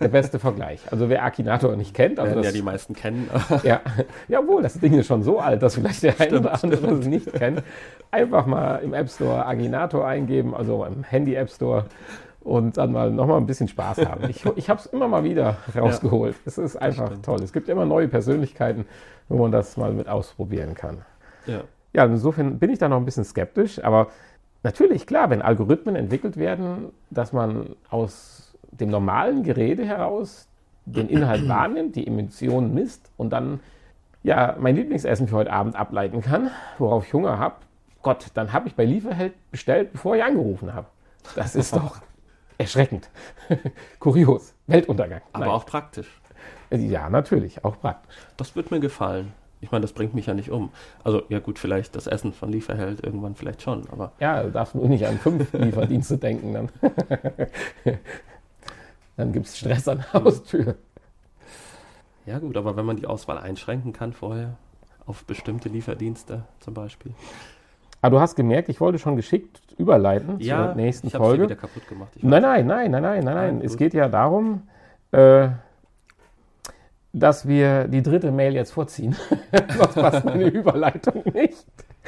[0.01, 0.81] der beste Vergleich.
[0.91, 3.31] Also wer Akinator nicht kennt, also das, ja die meisten kennen.
[3.63, 3.81] ja,
[4.27, 7.33] jawohl, das Ding ist schon so alt, dass vielleicht der eine oder andere es nicht
[7.33, 7.63] kennt.
[8.11, 11.85] Einfach mal im App Store Akinator eingeben, also im Handy App Store
[12.49, 14.31] und dann mal nochmal ein bisschen Spaß haben.
[14.31, 16.35] Ich, ich habe es immer mal wieder rausgeholt.
[16.35, 17.43] Ja, es ist einfach toll.
[17.43, 18.87] Es gibt immer neue Persönlichkeiten,
[19.29, 21.03] wo man das mal mit ausprobieren kann.
[21.47, 21.61] Ja.
[21.93, 24.09] Ja, insofern bin ich da noch ein bisschen skeptisch, aber
[24.63, 30.49] natürlich, klar, wenn Algorithmen entwickelt werden, dass man aus dem normalen Gerede heraus
[30.87, 33.61] den Inhalt wahrnimmt, die Emissionen misst und dann
[34.23, 37.57] ja mein Lieblingsessen für heute Abend ableiten kann, worauf ich Hunger habe,
[38.03, 40.87] Gott, dann habe ich bei Lieferheld bestellt, bevor ich angerufen habe.
[41.35, 42.01] Das ist doch
[42.59, 43.09] erschreckend.
[43.99, 44.55] Kurios.
[44.67, 45.23] Weltuntergang.
[45.33, 45.55] Aber Nein.
[45.55, 46.09] auch praktisch.
[46.71, 48.15] Ja, natürlich, auch praktisch.
[48.37, 49.33] Das wird mir gefallen.
[49.61, 50.71] Ich meine, das bringt mich ja nicht um.
[51.03, 54.13] Also, ja gut, vielleicht das Essen von Lieferheld irgendwann vielleicht schon, aber.
[54.21, 56.69] Ja, du darfst nur nicht an fünf Lieferdienste denken, dann.
[59.17, 60.77] dann gibt es Stress an der Haustür.
[62.27, 64.57] Ja, gut, aber wenn man die Auswahl einschränken kann vorher,
[65.07, 67.15] auf bestimmte Lieferdienste zum Beispiel.
[68.01, 71.45] Aber ah, du hast gemerkt, ich wollte schon geschickt überleiten ja, zur nächsten ich Folge.
[71.45, 72.11] wieder kaputt gemacht.
[72.21, 73.61] Nein, nein, nein, nein, nein, nein, nein.
[73.63, 74.63] Es geht ja darum,
[75.11, 75.49] äh,
[77.13, 79.17] dass wir die dritte Mail jetzt vorziehen.
[79.77, 81.67] Sonst passt meine Überleitung nicht.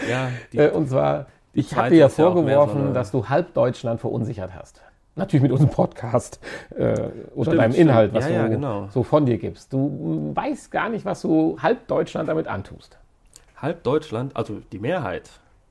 [0.09, 4.55] Ja, äh, und zwar, ich habe dir ja vorgeworfen, so dass du halb Deutschland verunsichert
[4.55, 4.81] hast.
[5.17, 6.39] Natürlich mit unserem Podcast
[6.77, 6.93] äh,
[7.35, 8.89] oder stimmt, deinem Inhalt, was ja, ja, du genau.
[8.93, 9.73] so von dir gibst.
[9.73, 12.97] Du weißt gar nicht, was du halb Deutschland damit antust.
[13.57, 15.29] Halb Deutschland, also die Mehrheit.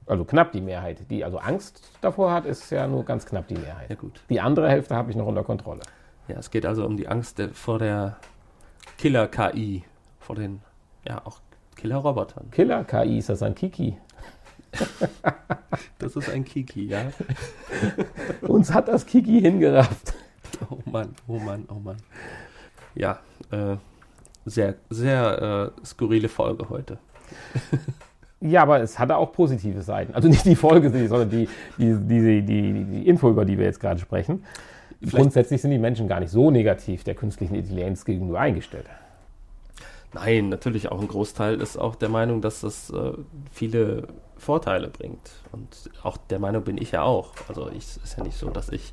[0.09, 1.05] Also knapp die Mehrheit.
[1.11, 3.91] Die also Angst davor hat, ist ja nur ganz knapp die Mehrheit.
[3.91, 4.21] Ja, gut.
[4.29, 5.81] Die andere Hälfte habe ich noch unter Kontrolle.
[6.27, 8.17] Ja, es geht also um die Angst vor der
[8.97, 9.83] Killer-KI,
[10.19, 10.61] vor den,
[11.07, 11.41] ja, auch
[11.75, 12.49] Killer-Robotern.
[12.49, 13.97] Killer-KI, ist das ein Kiki?
[15.99, 17.11] das ist ein Kiki, ja.
[18.41, 20.13] Uns hat das Kiki hingerafft.
[20.71, 21.97] Oh Mann, oh Mann, oh Mann.
[22.95, 23.19] Ja,
[23.51, 23.77] äh,
[24.45, 26.97] sehr, sehr äh, skurrile Folge heute.
[28.41, 30.13] Ja, aber es hatte auch positive Seiten.
[30.13, 33.79] Also nicht die Folge, sondern die, die, die, die, die Info, über die wir jetzt
[33.79, 34.45] gerade sprechen.
[34.99, 38.85] Vielleicht Grundsätzlich sind die Menschen gar nicht so negativ der künstlichen Intelligenz gegenüber eingestellt.
[40.13, 43.13] Nein, natürlich auch ein Großteil ist auch der Meinung, dass das äh,
[43.51, 45.31] viele Vorteile bringt.
[45.51, 47.33] Und auch der Meinung bin ich ja auch.
[47.47, 48.91] Also es ist ja nicht so, dass ich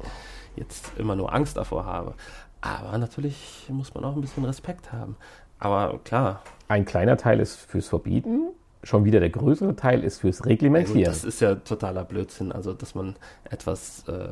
[0.57, 2.15] jetzt immer nur Angst davor habe.
[2.61, 5.17] Aber natürlich muss man auch ein bisschen Respekt haben.
[5.59, 6.43] Aber klar.
[6.69, 8.49] Ein kleiner Teil ist fürs Verbieten,
[8.87, 11.01] schon wieder der größere Teil ist fürs Reglementieren.
[11.01, 12.53] Ja, das ist ja totaler Blödsinn.
[12.53, 13.17] Also, dass man
[13.51, 14.29] etwas äh,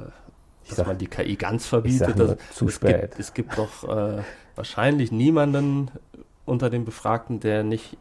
[0.69, 2.17] dass sag, man die KI ganz verbietet.
[2.17, 3.01] Nur, zu es spät.
[3.01, 4.23] Gibt, es gibt doch äh,
[4.55, 5.91] wahrscheinlich niemanden
[6.45, 7.97] unter den Befragten, der nicht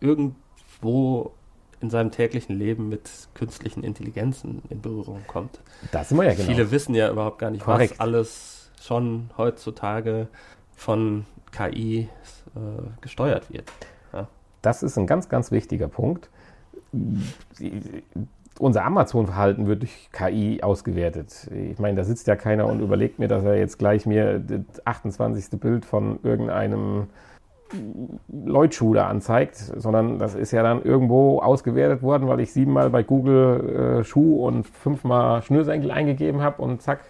[0.00, 1.32] irgendwo
[1.80, 5.60] in seinem täglichen Leben mit künstlichen Intelligenzen in Berührung kommt.
[5.92, 6.48] Das sind wir ja genau.
[6.48, 7.92] Viele wissen ja überhaupt gar nicht, Korrekt.
[7.92, 10.28] was alles schon heutzutage
[10.74, 12.08] von KI
[12.56, 12.58] äh,
[13.00, 13.70] gesteuert wird.
[14.62, 16.28] Das ist ein ganz, ganz wichtiger Punkt
[18.58, 21.48] unser Amazon-Verhalten wird durch KI ausgewertet.
[21.52, 24.84] Ich meine, da sitzt ja keiner und überlegt mir, dass er jetzt gleich mir das
[24.84, 25.60] 28.
[25.60, 27.06] Bild von irgendeinem
[28.28, 33.02] Leutschuh da anzeigt, sondern das ist ja dann irgendwo ausgewertet worden, weil ich siebenmal bei
[33.02, 37.00] Google äh, Schuh und fünfmal Schnürsenkel eingegeben habe und zack,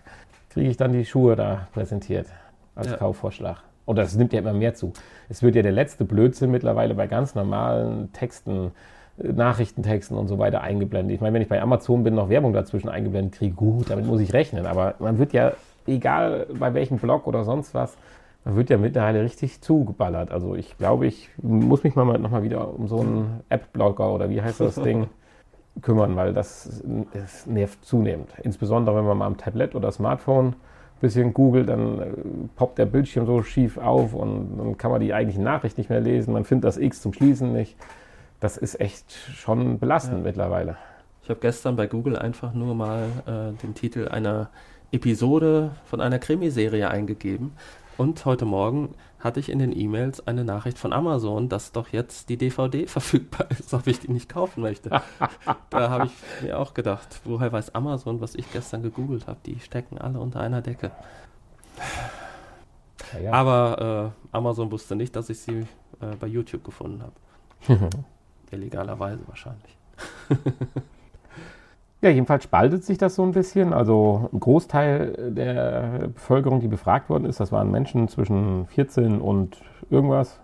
[0.51, 2.27] kriege ich dann die Schuhe da präsentiert
[2.75, 2.97] als ja.
[2.97, 3.63] Kaufvorschlag.
[3.88, 4.92] Und das nimmt ja immer mehr zu.
[5.31, 8.72] Es wird ja der letzte Blödsinn mittlerweile bei ganz normalen Texten
[9.16, 11.14] Nachrichtentexten und so weiter eingeblendet.
[11.14, 14.20] Ich meine, wenn ich bei Amazon bin, noch Werbung dazwischen eingeblendet kriege, gut, damit muss
[14.20, 14.66] ich rechnen.
[14.66, 15.55] Aber man wird ja,
[15.87, 17.96] egal bei welchem Blog oder sonst was,
[18.44, 20.33] man wird ja mittlerweile richtig zugeballert.
[20.33, 24.42] Also ich glaube, ich muss mich mal nochmal wieder um so einen App-Blogger oder wie
[24.42, 25.07] heißt das Ding
[25.81, 28.29] kümmern, weil das, das nervt zunehmend.
[28.42, 30.57] Insbesondere wenn man mal am Tablet oder Smartphone
[31.01, 32.05] bisschen googelt, dann äh,
[32.57, 36.01] poppt der Bildschirm so schief auf und dann kann man die eigentlichen Nachricht nicht mehr
[36.01, 36.33] lesen.
[36.33, 37.77] Man findet das X zum Schließen nicht
[38.41, 40.25] das ist echt schon belastend ja.
[40.25, 40.77] mittlerweile.
[41.23, 44.49] Ich habe gestern bei Google einfach nur mal äh, den Titel einer
[44.93, 47.53] Episode von einer Krimiserie eingegeben.
[47.99, 52.29] Und heute Morgen hatte ich in den E-Mails eine Nachricht von Amazon, dass doch jetzt
[52.29, 54.91] die DVD verfügbar ist, ob ich die nicht kaufen möchte.
[55.71, 59.41] da habe ich mir auch gedacht, woher weiß Amazon, was ich gestern gegoogelt habe?
[59.45, 60.93] Die stecken alle unter einer Decke.
[63.15, 63.33] Ja, ja.
[63.33, 65.67] Aber äh, Amazon wusste nicht, dass ich sie
[66.01, 67.91] äh, bei YouTube gefunden habe.
[68.53, 69.77] Illegalerweise wahrscheinlich.
[72.01, 73.73] Ja, jedenfalls spaltet sich das so ein bisschen.
[73.73, 79.61] Also ein Großteil der Bevölkerung, die befragt worden ist, das waren Menschen zwischen 14 und
[79.91, 80.39] irgendwas.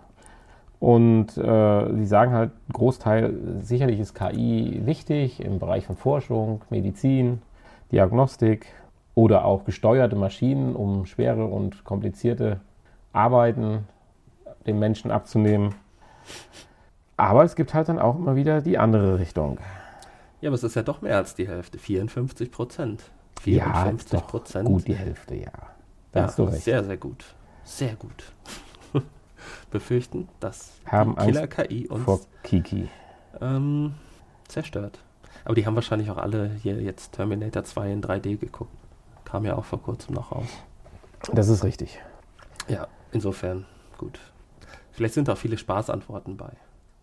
[0.79, 7.41] Und äh, sie sagen halt, Großteil, sicherlich ist KI wichtig im Bereich von Forschung, Medizin,
[7.91, 8.67] Diagnostik
[9.13, 12.59] oder auch gesteuerte Maschinen, um schwere und komplizierte
[13.13, 13.87] Arbeiten
[14.67, 15.73] den Menschen abzunehmen.
[17.15, 19.57] Aber es gibt halt dann auch immer wieder die andere Richtung.
[20.45, 23.01] Ja, aber es ist ja doch mehr als die Hälfte, 54 Prozent.
[23.45, 24.67] Ja, 54 doch Prozent.
[24.67, 25.51] gut die Hälfte, ja.
[26.11, 26.63] Da ja, hast du recht.
[26.63, 27.25] sehr, sehr gut.
[27.63, 28.31] Sehr gut.
[29.71, 32.87] Befürchten, dass Haben die Killer-KI uns Vor Kiki.
[33.41, 33.95] ähm,
[34.47, 34.99] zerstört.
[35.45, 38.77] Aber die haben wahrscheinlich auch alle hier jetzt Terminator 2 in 3D geguckt.
[39.23, 40.45] Kam ja auch vor kurzem noch raus.
[41.33, 41.99] Das ist richtig.
[42.67, 43.65] Ja, insofern
[43.97, 44.19] gut.
[44.91, 46.51] Vielleicht sind da auch viele Spaßantworten bei.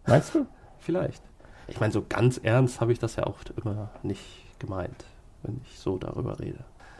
[0.07, 0.46] Meinst du?
[0.78, 1.24] Vielleicht.
[1.73, 4.23] Ich meine, so ganz ernst habe ich das ja auch immer nicht
[4.59, 5.07] gemeint,
[5.43, 6.59] wenn ich so darüber rede.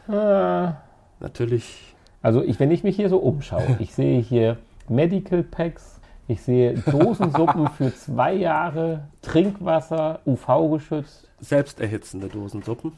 [0.09, 0.73] Äh,
[1.19, 4.57] Natürlich, Also ich, wenn ich mich hier so umschaue, ich sehe hier
[4.89, 11.29] Medical Packs, ich sehe Dosensuppen für zwei Jahre, Trinkwasser, UV-geschützt.
[11.39, 12.93] selbsterhitzende Dosensuppen.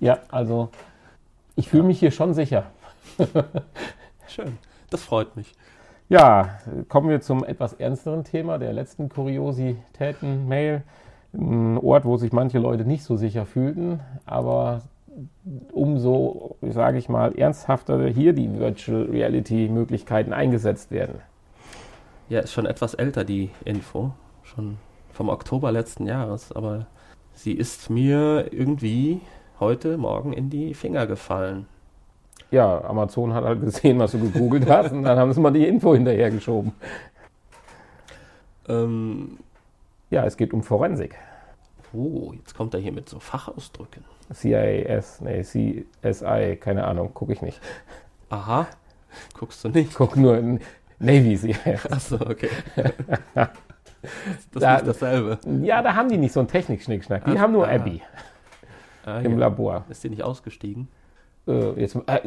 [0.00, 0.68] Ja, also
[1.54, 2.64] ich fühle mich hier schon sicher.
[4.28, 4.58] Schön.
[4.90, 5.54] Das freut mich.
[6.10, 6.58] Ja,
[6.90, 10.82] kommen wir zum etwas ernsteren Thema der letzten Kuriositäten-Mail.
[11.36, 14.82] Ein Ort, wo sich manche Leute nicht so sicher fühlten, aber
[15.72, 21.20] umso, sage ich mal, ernsthafter hier die Virtual Reality-Möglichkeiten eingesetzt werden.
[22.28, 24.12] Ja, ist schon etwas älter, die Info.
[24.42, 24.78] Schon
[25.12, 26.52] vom Oktober letzten Jahres.
[26.52, 26.86] Aber
[27.34, 29.20] sie ist mir irgendwie
[29.60, 31.66] heute Morgen in die Finger gefallen.
[32.50, 35.66] Ja, Amazon hat halt gesehen, was du gegoogelt hast, und dann haben sie mal die
[35.66, 36.72] Info hinterhergeschoben.
[38.68, 39.38] Ähm,
[40.10, 41.16] Ja, es geht um Forensik.
[41.96, 44.04] Oh, jetzt kommt er hier mit so Fachausdrücken.
[44.32, 47.60] CIS, nee, CSI, keine Ahnung, gucke ich nicht.
[48.30, 48.66] Aha.
[49.38, 49.94] Guckst du nicht?
[49.94, 50.60] Guck nur in
[50.98, 51.86] Navy CIS.
[51.90, 52.50] Achso, okay.
[53.34, 53.48] das
[54.52, 55.38] ist Da- nicht dasselbe.
[55.62, 57.24] Ja, da haben die nicht so einen Technikschnickschnack.
[57.24, 57.72] Die Ah, haben nur ah.
[57.74, 58.02] Abby
[59.04, 59.38] Ah, im ja.
[59.38, 59.84] Labor.
[59.88, 60.88] Ist die nicht ausgestiegen?
[61.46, 62.20] Äh, jetzt, äh,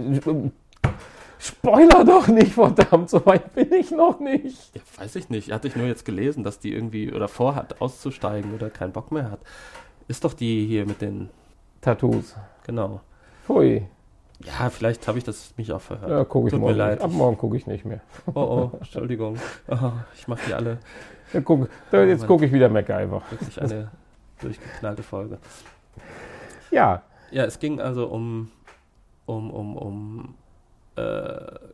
[1.41, 4.75] Spoiler doch nicht, verdammt, so weit bin ich noch nicht.
[4.75, 5.51] Ja, weiß ich nicht.
[5.53, 9.31] Hatte ich nur jetzt gelesen, dass die irgendwie oder vorhat auszusteigen oder keinen Bock mehr
[9.31, 9.39] hat.
[10.09, 11.29] Ist doch die hier mit den.
[11.81, 12.35] Tattoos.
[12.65, 12.99] Genau.
[13.45, 13.87] Pfui,
[14.43, 16.11] Ja, vielleicht habe ich das mich auch verhört.
[16.11, 16.77] ja, gucke ich Tut mir morgen.
[16.77, 16.95] leid.
[16.95, 17.03] Nicht.
[17.05, 18.01] Ab morgen gucke ich nicht mehr.
[18.27, 18.41] Oh,
[18.73, 19.37] oh, Entschuldigung.
[19.69, 20.79] Oh, ich mache die alle
[21.31, 22.27] Ja, guck, da, jetzt Mann.
[22.27, 23.21] gucke ich wieder MacGyver.
[23.29, 23.91] wirklich eine
[24.41, 25.37] durchgeknallte Folge.
[26.71, 28.51] Ja, Ja, es ging also um.
[29.25, 30.35] um, um, um.
[30.99, 31.69] Äh,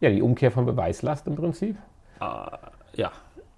[0.00, 1.76] ja, die Umkehr von Beweislast im Prinzip.
[2.20, 2.58] ah,
[2.94, 3.10] ja,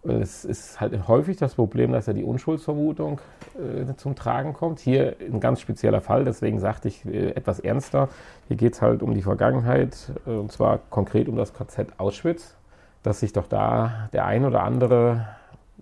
[0.04, 3.20] Es ist halt häufig das Problem, dass ja die Unschuldsvermutung
[3.56, 4.78] äh, zum Tragen kommt.
[4.78, 8.08] Hier ein ganz spezieller Fall, deswegen sagte ich äh, etwas ernster.
[8.46, 12.54] Hier geht es halt um die Vergangenheit, äh, und zwar konkret um das KZ Auschwitz,
[13.02, 15.26] dass sich doch da der ein oder andere,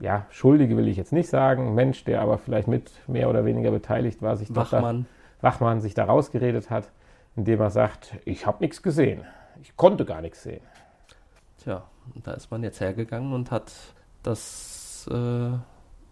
[0.01, 3.70] ja, Schuldige will ich jetzt nicht sagen, Mensch, der aber vielleicht mit mehr oder weniger
[3.70, 5.07] beteiligt war, sich doch da, Wachmann.
[5.42, 6.90] Wachmann sich da rausgeredet hat,
[7.37, 9.25] indem er sagt, ich habe nichts gesehen.
[9.62, 10.62] Ich konnte gar nichts sehen.
[11.59, 11.85] Tja,
[12.25, 13.72] da ist man jetzt hergegangen und hat
[14.22, 15.51] das äh,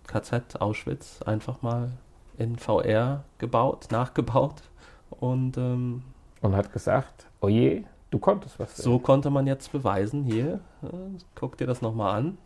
[0.07, 1.91] KZ Auschwitz einfach mal
[2.39, 4.63] in VR gebaut, nachgebaut.
[5.11, 6.03] Und ähm,
[6.41, 8.85] Und hat gesagt, oje, du konntest was sehen.
[8.85, 10.87] so konnte man jetzt beweisen, hier, äh,
[11.35, 12.39] guck dir das nochmal an.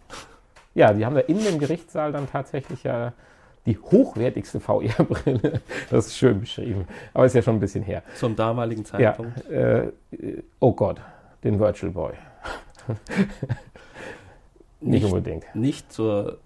[0.75, 3.13] Ja, die haben da in dem Gerichtssaal dann tatsächlich ja
[3.67, 5.61] die hochwertigste VR-Brille.
[5.91, 6.87] Das ist schön beschrieben.
[7.15, 8.03] Aber ist ja schon ein bisschen her.
[8.17, 9.51] Zum damaligen Ja, Zeitpunkt.
[9.51, 11.01] äh, äh, oh Gott,
[11.45, 12.13] den Virtual Boy.
[14.81, 15.45] Nicht, Nicht, unbedingt.
[15.55, 16.39] nicht zur,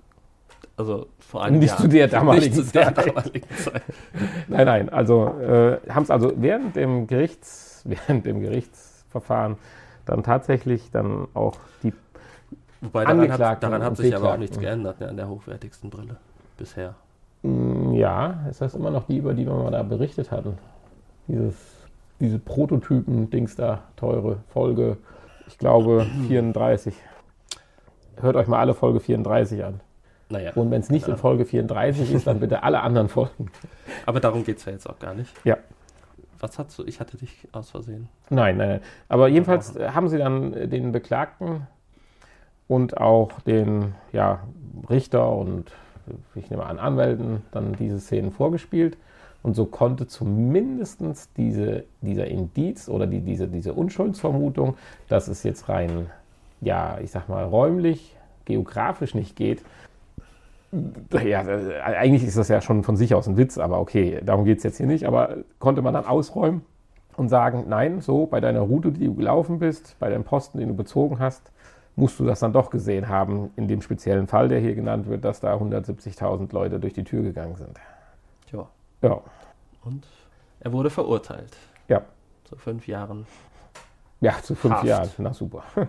[0.76, 1.78] also vor einem Nicht Jahr.
[1.80, 3.06] zu der damaligen nicht zu der Zeit.
[3.06, 3.82] damaligen Zeit.
[4.48, 9.56] Nein, nein, also äh, haben es also während dem Gerichts, während dem Gerichtsverfahren
[10.06, 11.92] dann tatsächlich dann auch die
[12.80, 16.16] Wobei daran hat, daran hat sich aber auch nichts geändert, ne, an der hochwertigsten Brille
[16.62, 16.94] bisher.
[17.42, 20.56] Mm, Ja, ist das immer noch die, über die wir mal da berichtet hatten?
[21.26, 21.56] Dieses,
[22.20, 24.96] diese Prototypen-Dings da, teure Folge,
[25.48, 26.94] ich glaube 34.
[28.20, 29.80] Hört euch mal alle Folge 34 an.
[30.28, 33.50] Naja, Und wenn es nicht in Folge 34 ist, dann bitte alle anderen Folgen.
[34.06, 35.34] aber darum geht es ja jetzt auch gar nicht.
[35.44, 35.56] Ja.
[36.38, 36.84] Was hast du?
[36.84, 38.08] Ich hatte dich aus Versehen.
[38.30, 38.80] Nein, nein, nein.
[39.08, 41.66] Aber jedenfalls äh, haben sie dann äh, den Beklagten
[42.68, 44.40] und auch den ja,
[44.88, 45.70] Richter und
[46.34, 48.96] ich nehme an Anwälten dann diese Szenen vorgespielt.
[49.42, 51.00] Und so konnte zumindest
[51.36, 54.76] diese, dieser Indiz oder die, diese, diese Unschuldsvermutung,
[55.08, 56.10] dass es jetzt rein,
[56.60, 59.62] ja, ich sag mal, räumlich, geografisch nicht geht,
[61.24, 61.40] Ja,
[61.84, 64.64] eigentlich ist das ja schon von sich aus ein Witz, aber okay, darum geht es
[64.64, 65.06] jetzt hier nicht.
[65.06, 66.62] Aber konnte man dann ausräumen
[67.16, 70.68] und sagen, nein, so bei deiner Route, die du gelaufen bist, bei deinem Posten, den
[70.68, 71.52] du bezogen hast,
[71.96, 75.24] musst du das dann doch gesehen haben, in dem speziellen Fall, der hier genannt wird,
[75.24, 77.78] dass da 170.000 Leute durch die Tür gegangen sind.
[78.52, 78.66] Ja.
[79.02, 79.20] Ja,
[79.84, 80.06] Und
[80.60, 81.56] er wurde verurteilt.
[81.88, 82.02] ja,
[82.44, 83.26] Zu fünf Jahren.
[84.20, 84.84] ja, zu fünf Haft.
[84.84, 85.10] Jahren.
[85.18, 85.64] Na super.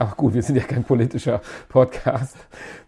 [0.00, 2.34] Aber gut, wir sind ja kein politischer Podcast,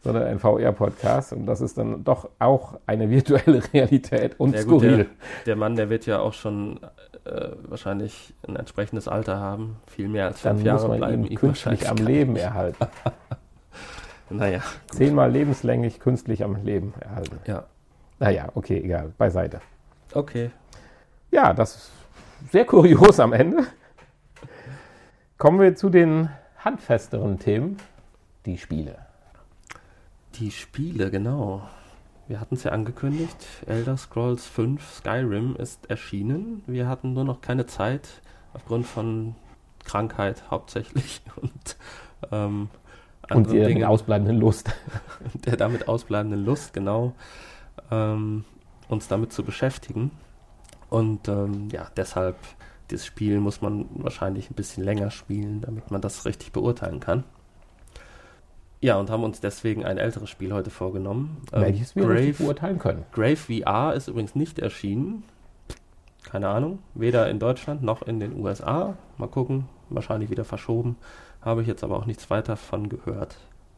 [0.01, 4.81] sondern ein VR-Podcast und das ist dann doch auch eine virtuelle Realität und Ja, gut,
[4.81, 4.97] skurril.
[4.97, 5.07] der,
[5.45, 6.81] der Mann, der wird ja auch schon
[7.27, 9.77] äh, wahrscheinlich ein entsprechendes Alter haben.
[9.89, 12.87] Viel mehr als dann fünf muss Jahre man bleiben ihn künstlich am Leben erhalten.
[14.31, 17.39] Naja, Zehnmal lebenslänglich künstlich am Leben erhalten.
[17.47, 17.65] ja.
[18.19, 19.61] Naja, okay, egal, beiseite.
[20.15, 20.51] Okay.
[21.31, 21.93] Ja, das ist
[22.51, 23.67] sehr kurios am Ende.
[25.37, 26.31] Kommen wir zu den
[26.65, 27.77] handfesteren Themen,
[28.47, 28.99] die Spiele.
[30.35, 31.63] Die Spiele, genau.
[32.29, 33.37] Wir hatten es ja angekündigt.
[33.67, 36.63] Elder Scrolls 5 Skyrim ist erschienen.
[36.67, 38.09] Wir hatten nur noch keine Zeit
[38.55, 39.35] aufgrund von
[39.85, 41.77] Krankheit hauptsächlich und
[42.31, 42.71] ähm,
[43.29, 43.85] Und anderen die Dingen.
[43.85, 44.73] ausbleibenden Lust.
[45.35, 47.13] der damit ausbleibenden Lust, genau,
[47.91, 48.45] ähm,
[48.89, 50.11] uns damit zu beschäftigen.
[50.91, 52.37] Und ähm, ja, deshalb,
[52.93, 57.25] das Spiel muss man wahrscheinlich ein bisschen länger spielen, damit man das richtig beurteilen kann.
[58.81, 61.43] Ja, und haben uns deswegen ein älteres Spiel heute vorgenommen.
[61.53, 63.05] Ähm, welches wir richtig Grave, beurteilen können.
[63.13, 65.23] Grave VR ist übrigens nicht erschienen.
[66.25, 66.81] Keine Ahnung.
[66.95, 68.97] Weder in Deutschland noch in den USA.
[69.19, 69.69] Mal gucken.
[69.89, 70.97] Wahrscheinlich wieder verschoben.
[71.41, 73.37] Habe ich jetzt aber auch nichts weiter von gehört.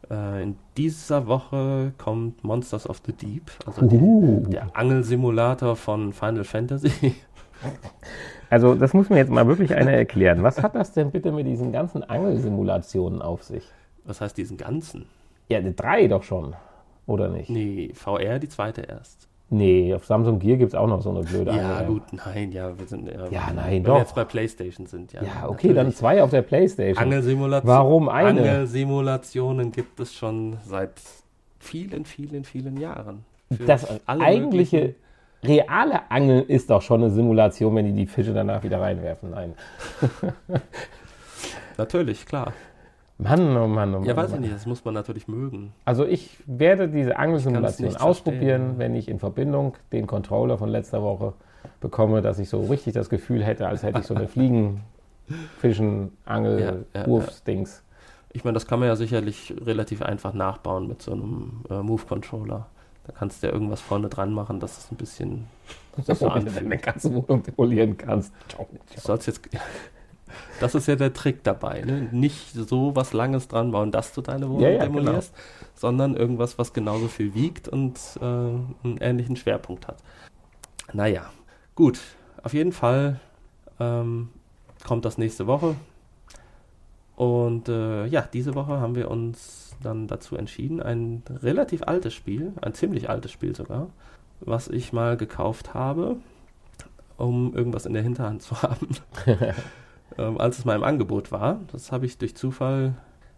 [0.09, 3.51] Äh, in dieser Woche kommt Monsters of the Deep.
[3.65, 4.47] Also die, Uhu.
[4.47, 7.15] der Angelsimulator von Final Fantasy.
[8.49, 10.43] Also das muss mir jetzt mal wirklich einer erklären.
[10.43, 13.63] Was hat das denn bitte mit diesen ganzen Angelsimulationen auf sich?
[14.03, 15.05] Was heißt diesen ganzen?
[15.49, 16.55] Ja, die drei doch schon,
[17.07, 17.49] oder nicht?
[17.49, 19.27] Nee, VR die zweite erst.
[19.49, 21.87] Nee, auf Samsung Gear gibt es auch noch so eine blöde Ja, Angel.
[21.87, 23.93] gut, nein, ja, wir sind ja, Ja, nein, wenn doch.
[23.95, 25.21] wir jetzt bei PlayStation sind, ja.
[25.21, 25.97] Ja, okay, dann natürlich.
[25.97, 27.03] zwei auf der Playstation.
[27.03, 27.67] Angelsimulation.
[27.71, 28.39] Warum eine?
[28.41, 30.93] Angelsimulationen gibt es schon seit
[31.59, 33.23] vielen, vielen, vielen Jahren.
[33.67, 34.95] Das eigentliche möglichen-
[35.47, 39.31] reale Angeln ist doch schon eine Simulation, wenn die die Fische danach wieder reinwerfen.
[39.31, 39.53] Nein.
[41.77, 42.53] Natürlich, klar.
[43.17, 44.03] Mann, oh Mann, oh Mann.
[44.03, 45.71] Ja, weiß oh ich nicht, das muss man natürlich mögen.
[45.85, 51.33] Also ich werde diese Angelsimulation ausprobieren, wenn ich in Verbindung den Controller von letzter Woche
[51.79, 54.81] bekomme, dass ich so richtig das Gefühl hätte, als hätte ich so eine Fliegen,
[55.59, 57.83] Fischen, Angel, Ja, ja, Wurfsdings.
[58.33, 62.67] Ich meine, das kann man ja sicherlich relativ einfach nachbauen mit so einem äh, Move-Controller.
[63.07, 65.45] Da kannst du ja irgendwas vorne dran machen, dass es ein bisschen
[66.03, 66.55] sich so anfühlt.
[66.57, 68.33] deine ganze Wohnung demolieren kannst.
[68.49, 69.01] Ciao, Du ciao.
[69.05, 69.41] sollst jetzt.
[70.59, 72.09] Das ist ja der Trick dabei, ne?
[72.11, 74.99] Nicht so was Langes dran bauen, dass du deine Wohnung Ja, ja, genau.
[74.99, 75.33] demolierst,
[75.75, 79.97] sondern irgendwas, was genauso viel wiegt und äh, einen ähnlichen Schwerpunkt hat.
[80.91, 81.29] Naja,
[81.75, 81.99] gut.
[82.43, 83.21] Auf jeden Fall
[83.79, 84.27] ähm,
[84.85, 85.75] kommt das nächste Woche.
[87.15, 92.53] Und äh, ja, diese Woche haben wir uns dann dazu entschieden, ein relativ altes Spiel,
[92.61, 93.89] ein ziemlich altes Spiel sogar,
[94.39, 96.17] was ich mal gekauft habe,
[97.17, 98.89] um irgendwas in der Hinterhand zu haben,
[100.17, 101.61] ähm, als es mal im Angebot war.
[101.71, 102.95] Das habe ich durch Zufall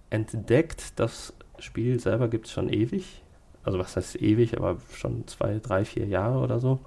[0.09, 0.99] entdeckt.
[0.99, 3.23] Das Spiel selber gibt es schon ewig.
[3.63, 6.79] Also was heißt ewig, aber schon zwei, drei, vier Jahre oder so.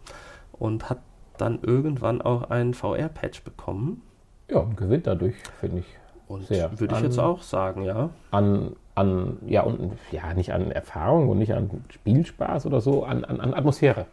[0.52, 1.00] Und hat
[1.36, 4.02] dann irgendwann auch einen VR-Patch bekommen.
[4.48, 5.86] Ja, und gewinnt dadurch, finde ich.
[6.26, 8.10] Und würde ich jetzt auch sagen, ja.
[8.30, 13.24] An, an, ja, und ja, nicht an Erfahrung und nicht an Spielspaß oder so, an,
[13.24, 14.06] an, an Atmosphäre.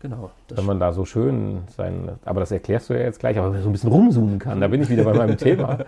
[0.00, 0.30] Genau.
[0.48, 3.54] Wenn man da so schön sein, aber das erklärst du ja jetzt gleich, aber wenn
[3.54, 5.78] man so ein bisschen rumzoomen kann, da bin ich wieder bei meinem Thema.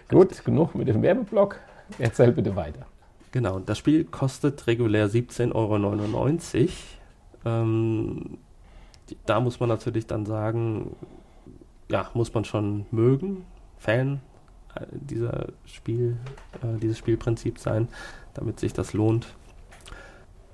[0.09, 1.57] Gut, genug mit dem Werbeblock.
[1.97, 2.85] Erzähl bitte weiter.
[3.31, 6.69] Genau, das Spiel kostet regulär 17,99 Euro.
[7.45, 8.37] Ähm,
[9.25, 10.95] da muss man natürlich dann sagen,
[11.89, 13.45] ja, muss man schon mögen,
[13.77, 14.21] Fan
[14.75, 16.17] äh, dieser Spiel,
[16.61, 17.87] äh, dieses Spielprinzip sein.
[18.33, 19.27] damit sich das lohnt.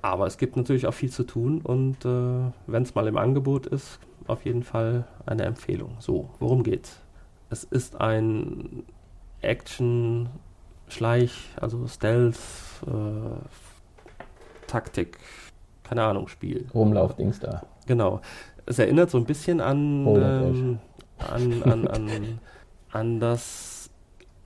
[0.06, 3.66] Aber es gibt natürlich auch viel zu tun und äh, wenn es mal im Angebot
[3.66, 3.98] ist,
[4.28, 5.96] auf jeden Fall eine Empfehlung.
[5.98, 7.00] So, worum geht's?
[7.50, 8.84] Es ist ein
[9.40, 10.28] Action,
[10.86, 12.38] Schleich, also Stealth,
[12.86, 15.18] äh, Taktik,
[15.82, 16.68] keine Ahnung, Spiel.
[16.72, 17.64] Rumlaufdings da.
[17.88, 18.20] Genau.
[18.64, 20.78] Es erinnert so ein bisschen an, ähm,
[21.18, 22.38] an, an, an,
[22.92, 23.90] an das,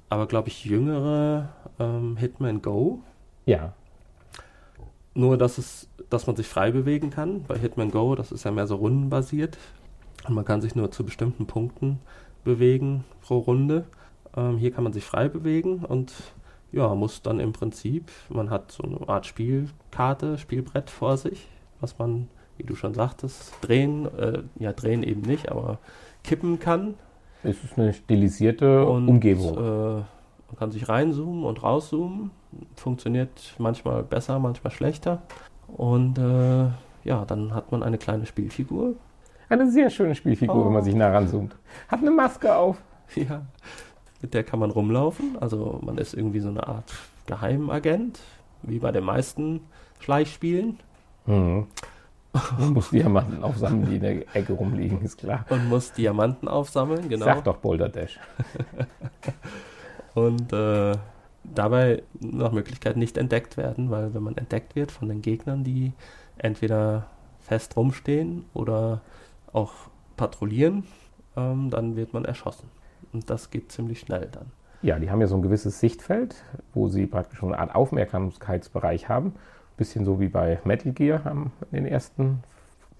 [0.08, 3.00] aber glaube ich, jüngere ähm, Hitman Go.
[3.44, 3.74] Ja.
[5.14, 7.42] Nur, dass, es, dass man sich frei bewegen kann.
[7.44, 9.58] Bei Hitman Go, das ist ja mehr so rundenbasiert.
[10.26, 11.98] Und man kann sich nur zu bestimmten Punkten
[12.44, 13.86] bewegen pro Runde.
[14.36, 16.12] Ähm, hier kann man sich frei bewegen und
[16.72, 21.48] ja, muss dann im Prinzip, man hat so eine Art Spielkarte, Spielbrett vor sich,
[21.80, 25.78] was man, wie du schon sagtest, drehen, äh, ja, drehen eben nicht, aber
[26.22, 26.94] kippen kann.
[27.42, 29.56] Es ist eine stilisierte und, Umgebung.
[29.56, 29.94] Äh,
[30.50, 32.30] man kann sich reinzoomen und rauszoomen.
[32.76, 35.22] Funktioniert manchmal besser, manchmal schlechter.
[35.68, 36.68] Und äh,
[37.04, 38.94] ja, dann hat man eine kleine Spielfigur.
[39.48, 40.66] Eine sehr schöne Spielfigur, oh.
[40.66, 41.56] wenn man sich nah ranzoomt.
[41.88, 42.80] Hat eine Maske auf.
[43.16, 43.42] Ja,
[44.22, 45.36] mit der kann man rumlaufen.
[45.40, 46.92] Also man ist irgendwie so eine Art
[47.26, 48.20] Geheimagent,
[48.62, 49.60] wie bei den meisten
[49.98, 50.78] Schleichspielen.
[51.26, 51.66] Mhm.
[52.58, 55.44] Man muss Diamanten aufsammeln, die in der Ecke rumliegen, ist klar.
[55.48, 57.24] Und muss Diamanten aufsammeln, genau.
[57.24, 58.20] Sag doch Boulder Dash.
[60.14, 60.92] Und äh,
[61.54, 65.92] dabei nach Möglichkeit nicht entdeckt werden, weil wenn man entdeckt wird von den Gegnern, die
[66.38, 67.06] entweder
[67.40, 69.00] fest rumstehen oder
[69.52, 69.72] auch
[70.16, 70.84] patrouillieren,
[71.36, 72.68] ähm, dann wird man erschossen.
[73.12, 74.46] Und das geht ziemlich schnell dann.
[74.82, 76.36] Ja, die haben ja so ein gewisses Sichtfeld,
[76.72, 79.34] wo sie praktisch schon eine Art Aufmerksamkeitsbereich haben.
[79.76, 82.42] Bisschen so wie bei Metal Gear haben in den ersten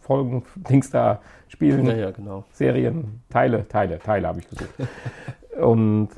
[0.00, 2.44] Folgen, Dings da spielen, ja, ja, genau.
[2.52, 4.74] Serien, Teile, Teile, Teile habe ich gesucht.
[5.60, 6.08] Und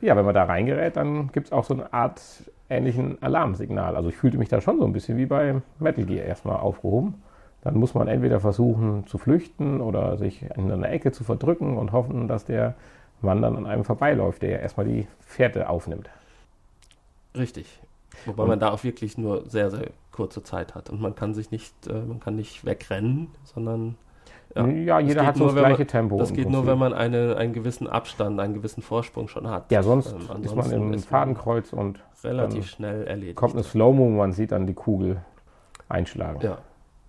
[0.00, 2.20] ja, wenn man da reingerät, dann gibt es auch so eine Art
[2.68, 3.96] ähnlichen Alarmsignal.
[3.96, 7.22] Also ich fühlte mich da schon so ein bisschen wie bei Metal Gear erstmal aufgehoben.
[7.62, 11.92] Dann muss man entweder versuchen zu flüchten oder sich in einer Ecke zu verdrücken und
[11.92, 12.74] hoffen, dass der
[13.20, 16.08] Mann dann an einem vorbeiläuft, der erstmal die Fährte aufnimmt.
[17.36, 17.80] Richtig.
[18.24, 20.90] Wobei und man da auch wirklich nur sehr, sehr kurze Zeit hat.
[20.90, 23.96] Und man kann sich nicht, äh, man kann nicht wegrennen, sondern
[24.54, 26.18] ja, ja jeder hat so das gleiche man, Tempo.
[26.18, 29.70] Das geht nur, wenn man eine, einen gewissen Abstand, einen gewissen Vorsprung schon hat.
[29.70, 33.36] Ja, sonst ähm, ist man im Fadenkreuz und relativ schnell erledigt.
[33.36, 35.22] Kommt eine Slow-Mo, man sieht dann die Kugel
[35.88, 36.40] einschlagen.
[36.42, 36.58] Ja,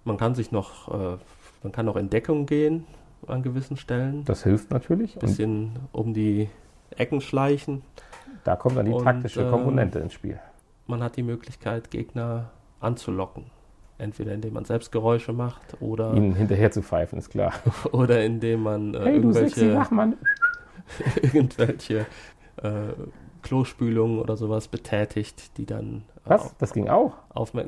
[0.03, 1.17] man kann sich noch, äh,
[1.63, 2.85] man kann noch in Deckung gehen
[3.27, 4.25] an gewissen Stellen.
[4.25, 5.15] Das hilft natürlich.
[5.15, 6.49] Ein bisschen um die
[6.95, 7.83] Ecken schleichen.
[8.43, 10.39] Da kommt dann die und, taktische Komponente äh, ins Spiel.
[10.87, 13.45] Man hat die Möglichkeit, Gegner anzulocken.
[14.01, 16.13] Entweder indem man selbst Geräusche macht oder.
[16.15, 17.53] Ihnen hinterher zu pfeifen, ist klar.
[17.91, 19.75] Oder indem man äh, hey, irgendwelche.
[19.75, 20.15] Wachmann.
[21.21, 22.07] irgendwelche
[22.63, 22.69] äh,
[23.43, 26.03] Klospülungen oder sowas betätigt, die dann.
[26.25, 26.57] Äh, Was?
[26.57, 27.13] das ging auch?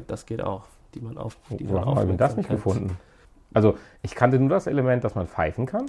[0.07, 0.65] das geht auch.
[0.95, 1.37] Die man auf.
[1.51, 2.97] Die Wo haben wir das nicht gefunden?
[3.53, 5.85] Also, ich kannte nur das Element, dass man pfeifen kann.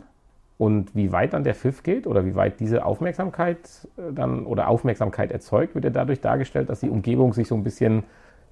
[0.59, 4.69] Und wie weit dann der Pfiff geht oder wie weit diese Aufmerksamkeit äh, dann oder
[4.69, 8.05] Aufmerksamkeit erzeugt, wird ja dadurch dargestellt, dass die Umgebung sich so ein bisschen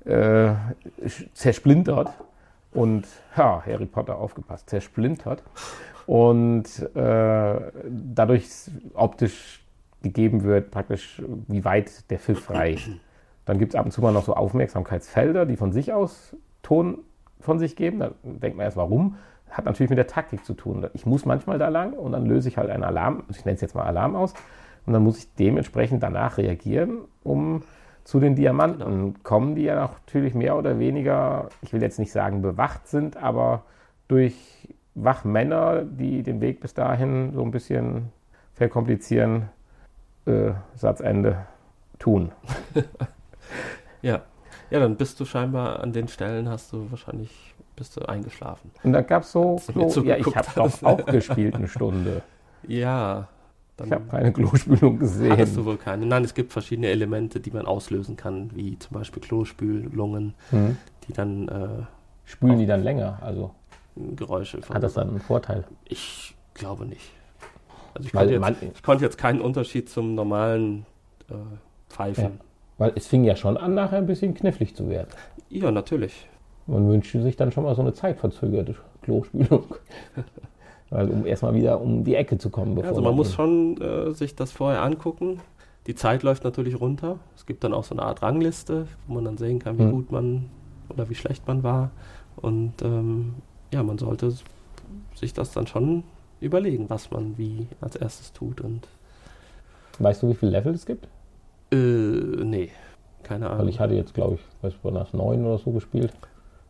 [0.04, 0.52] äh,
[1.34, 2.12] zersplintert
[2.72, 5.42] und ja, Harry Potter aufgepasst, zersplintert
[6.06, 9.64] und äh, dadurch optisch
[10.02, 12.90] gegeben wird, praktisch wie weit der Pfiff reicht.
[13.44, 16.98] Dann gibt es ab und zu mal noch so Aufmerksamkeitsfelder, die von sich aus Ton
[17.40, 17.98] von sich geben.
[17.98, 19.16] Da denkt man erst, warum?
[19.50, 20.88] Hat natürlich mit der Taktik zu tun.
[20.94, 23.60] Ich muss manchmal da lang und dann löse ich halt einen Alarm, ich nenne es
[23.60, 24.34] jetzt mal Alarm aus,
[24.86, 27.62] und dann muss ich dementsprechend danach reagieren, um
[28.04, 29.14] zu den Diamanten genau.
[29.22, 33.62] kommen, die ja natürlich mehr oder weniger, ich will jetzt nicht sagen bewacht sind, aber
[34.08, 38.10] durch Wachmänner, die den Weg bis dahin so ein bisschen
[38.54, 39.48] verkomplizieren,
[40.26, 41.46] äh, Satzende
[41.98, 42.32] tun.
[44.02, 44.22] ja.
[44.70, 48.70] Ja, dann bist du scheinbar an den Stellen, hast du wahrscheinlich, bist du eingeschlafen.
[48.82, 49.60] Und da gab es so,
[50.02, 52.22] ja, ich habe doch auch gespielt eine Stunde.
[52.64, 53.26] Ja,
[53.82, 55.32] dann ich habe keine Klospülung gesehen.
[55.32, 56.06] Hattest du wohl keine?
[56.06, 60.76] Nein, es gibt verschiedene Elemente, die man auslösen kann, wie zum Beispiel Klospülungen, mhm.
[61.06, 61.48] die dann.
[61.48, 61.68] Äh,
[62.24, 63.18] Spülen die dann länger?
[63.20, 63.50] Also
[63.96, 64.60] Geräusche.
[64.72, 65.64] Hat das dann einen Vorteil?
[65.84, 67.10] Ich glaube nicht.
[67.94, 70.86] Also ich, konnte jetzt, ich konnte jetzt keinen Unterschied zum normalen
[71.28, 71.34] äh,
[71.88, 72.24] Pfeifen.
[72.24, 72.30] Ja,
[72.78, 75.08] weil es fing ja schon an, nachher ein bisschen knifflig zu werden.
[75.50, 76.26] Ja, natürlich.
[76.66, 79.66] Man wünschte sich dann schon mal so eine zeitverzögerte Klospülung.
[80.92, 82.78] Also um erstmal wieder um die Ecke zu kommen.
[82.82, 85.40] also man, man muss schon äh, sich das vorher angucken.
[85.86, 87.18] Die Zeit läuft natürlich runter.
[87.34, 89.90] Es gibt dann auch so eine Art Rangliste, wo man dann sehen kann, wie hm.
[89.90, 90.50] gut man
[90.88, 91.90] oder wie schlecht man war.
[92.36, 93.34] Und ähm,
[93.72, 94.32] ja, man sollte
[95.14, 96.04] sich das dann schon
[96.40, 98.60] überlegen, was man wie als erstes tut.
[98.60, 98.86] Und
[99.98, 101.08] weißt du, wie viele Level es gibt?
[101.72, 102.70] Äh, nee.
[103.22, 103.60] Keine Ahnung.
[103.60, 106.12] Weil ich hatte jetzt, glaube ich, weiß ich, das 9 oder so gespielt.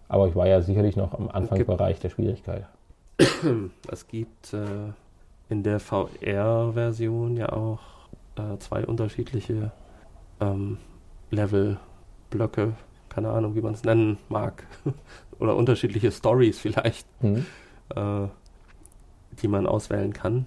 [0.09, 2.66] Aber ich war ja sicherlich noch am Anfangsbereich der Schwierigkeit.
[3.91, 4.93] Es gibt äh,
[5.49, 7.81] in der VR-Version ja auch
[8.37, 9.73] äh, zwei unterschiedliche
[10.41, 10.79] ähm,
[11.31, 12.73] Level-Blöcke,
[13.09, 14.66] keine Ahnung, wie man es nennen mag,
[15.39, 17.47] oder unterschiedliche Stories vielleicht, Hm.
[17.95, 18.29] äh,
[19.41, 20.47] die man auswählen kann.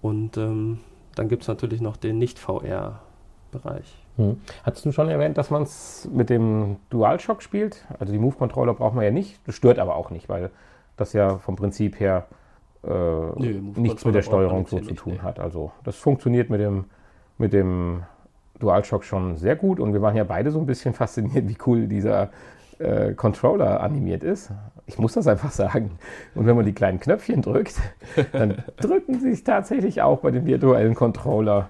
[0.00, 0.80] Und ähm,
[1.14, 3.96] dann gibt es natürlich noch den Nicht-VR-Bereich.
[4.16, 4.40] Hm.
[4.64, 7.84] Hattest du schon erwähnt, dass man es mit dem DualShock spielt?
[7.98, 9.40] Also die Move-Controller braucht man ja nicht.
[9.46, 10.50] Das stört aber auch nicht, weil
[10.96, 12.26] das ja vom Prinzip her
[12.84, 15.18] äh, Move-Controller nichts mit der Steuerung so zu nicht, tun nee.
[15.20, 15.38] hat.
[15.38, 16.84] Also das funktioniert mit dem,
[17.38, 18.02] mit dem
[18.58, 21.86] DualShock schon sehr gut und wir waren ja beide so ein bisschen fasziniert, wie cool
[21.86, 22.30] dieser
[22.78, 24.50] äh, Controller animiert ist.
[24.86, 25.92] Ich muss das einfach sagen.
[26.34, 27.74] Und wenn man die kleinen Knöpfchen drückt,
[28.32, 31.68] dann drücken sie sich tatsächlich auch bei dem virtuellen Controller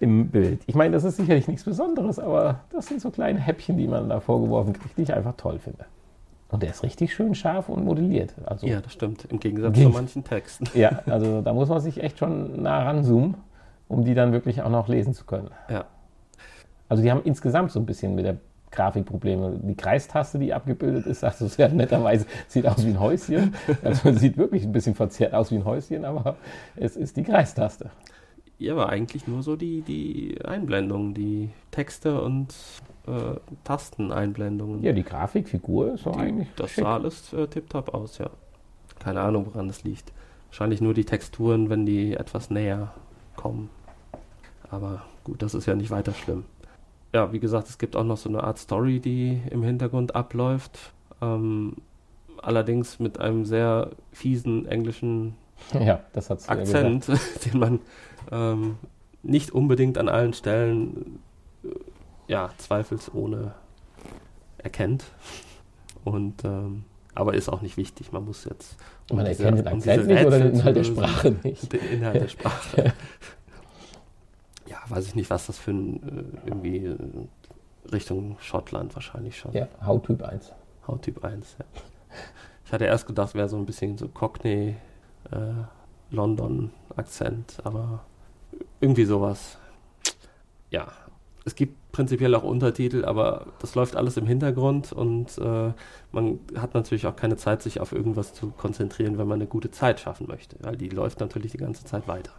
[0.00, 0.62] im Bild.
[0.66, 4.08] Ich meine, das ist sicherlich nichts Besonderes, aber das sind so kleine Häppchen, die man
[4.08, 5.84] da vorgeworfen kriegt, die ich einfach toll finde.
[6.50, 8.34] Und der ist richtig schön scharf und modelliert.
[8.44, 9.24] Also, Ja, das stimmt.
[9.26, 10.66] Im Gegensatz zu manchen Texten.
[10.74, 13.36] ja, also da muss man sich echt schon nah ranzoomen,
[13.88, 15.50] um die dann wirklich auch noch lesen zu können.
[15.68, 15.84] Ja.
[16.88, 18.36] Also die haben insgesamt so ein bisschen mit der
[18.72, 19.58] Grafik Probleme.
[19.62, 23.54] Die Kreistaste, die abgebildet ist, sagst du sehr netterweise, sieht aus wie ein Häuschen.
[23.82, 26.36] Also sieht wirklich ein bisschen verzerrt aus wie ein Häuschen, aber
[26.76, 27.90] es ist die Kreistaste.
[28.60, 32.54] Ja, aber eigentlich nur so die, die Einblendungen, die Texte und
[33.06, 34.82] äh, Tasteneinblendungen.
[34.82, 36.84] Ja, die Grafikfigur ist so eigentlich das schick.
[36.84, 38.28] sah alles äh, tipptopp aus, ja.
[38.98, 40.12] Keine Ahnung, woran das liegt.
[40.50, 42.92] Wahrscheinlich nur die Texturen, wenn die etwas näher
[43.34, 43.70] kommen.
[44.70, 46.44] Aber gut, das ist ja nicht weiter schlimm.
[47.14, 50.92] Ja, wie gesagt, es gibt auch noch so eine Art Story, die im Hintergrund abläuft.
[51.22, 51.76] Ähm,
[52.42, 55.34] allerdings mit einem sehr fiesen englischen
[55.72, 56.00] Ja.
[56.14, 57.06] Akzent,
[57.44, 57.80] den man
[58.30, 58.76] ähm,
[59.22, 61.20] nicht unbedingt an allen Stellen
[61.64, 61.68] äh,
[62.28, 63.54] ja, zweifelsohne
[64.58, 65.04] erkennt.
[66.04, 68.12] Und ähm, aber ist auch nicht wichtig.
[68.12, 68.76] Man muss jetzt
[69.10, 71.72] um Man diese- erkennt den um Akzent diese nicht oder den Inhalt der Sprache nicht.
[71.72, 72.92] Den Inhalt der Sprache.
[74.66, 75.96] ja, weiß ich nicht, was das für ein
[76.44, 76.96] äh, irgendwie äh,
[77.92, 79.52] Richtung Schottland wahrscheinlich schon.
[79.52, 80.52] Ja, Hauttyp 1.
[80.86, 81.64] Hauttyp 1, ja.
[82.64, 84.76] Ich hatte erst gedacht, wäre so ein bisschen so Cockney,
[85.32, 85.36] äh,
[86.12, 88.04] London-Akzent, aber
[88.80, 89.58] irgendwie sowas.
[90.70, 90.88] Ja,
[91.44, 95.72] es gibt prinzipiell auch Untertitel, aber das läuft alles im Hintergrund und äh,
[96.12, 99.70] man hat natürlich auch keine Zeit, sich auf irgendwas zu konzentrieren, wenn man eine gute
[99.70, 102.32] Zeit schaffen möchte, weil die läuft natürlich die ganze Zeit weiter.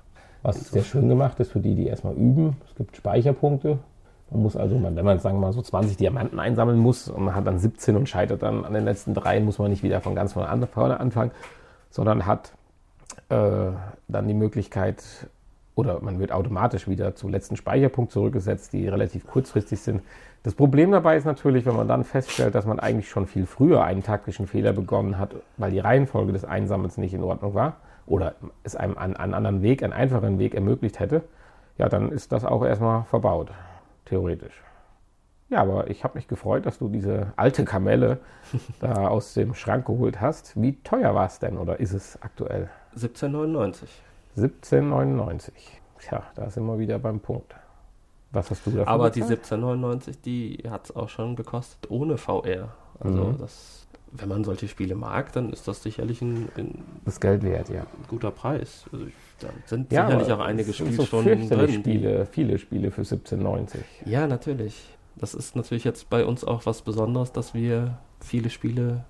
[0.44, 2.58] Was sehr schön gemacht ist für die, die erstmal üben.
[2.68, 3.78] Es gibt Speicherpunkte.
[4.32, 7.36] Man muss also, wenn man sagen wir mal so 20 Diamanten einsammeln muss und man
[7.36, 10.16] hat dann 17 und scheitert dann an den letzten drei, muss man nicht wieder von
[10.16, 11.32] ganz vorne anfangen,
[11.90, 12.54] sondern hat
[13.30, 13.72] äh,
[14.08, 15.04] dann die Möglichkeit
[15.76, 20.02] oder man wird automatisch wieder zum letzten Speicherpunkt zurückgesetzt, die relativ kurzfristig sind.
[20.44, 23.84] Das Problem dabei ist natürlich, wenn man dann feststellt, dass man eigentlich schon viel früher
[23.84, 28.36] einen taktischen Fehler begonnen hat, weil die Reihenfolge des Einsammelns nicht in Ordnung war oder
[28.64, 31.24] es einem einen, einen anderen Weg, einen einfacheren Weg ermöglicht hätte,
[31.78, 33.52] ja, dann ist das auch erstmal verbaut,
[34.06, 34.64] theoretisch.
[35.50, 38.20] Ja, aber ich habe mich gefreut, dass du diese alte Kamelle
[38.80, 40.60] da aus dem Schrank geholt hast.
[40.62, 42.70] Wie teuer war es denn oder ist es aktuell?
[42.92, 43.90] 1799.
[44.38, 45.52] 17,99.
[46.00, 47.54] Tja, da sind wir wieder beim Punkt.
[48.32, 49.40] Was hast du dafür Aber die bezahlt?
[49.52, 52.70] 1799, die hat es auch schon gekostet ohne VR.
[53.00, 53.38] Also Mhm.
[53.40, 57.70] das, wenn man solche Spiele mag, dann ist das sicherlich ein, ein das Geld wert,
[57.70, 57.86] ja.
[58.08, 58.86] guter Preis.
[58.92, 61.84] Also ich, da sind ja sicherlich auch einige so Spielstunden fürchterlich drin.
[61.84, 63.80] die- Spiele, viele Spiele für 17,90.
[64.06, 64.98] Ja, natürlich.
[65.18, 69.04] Das ist natürlich jetzt bei uns auch was Besonderes, dass wir viele Spiele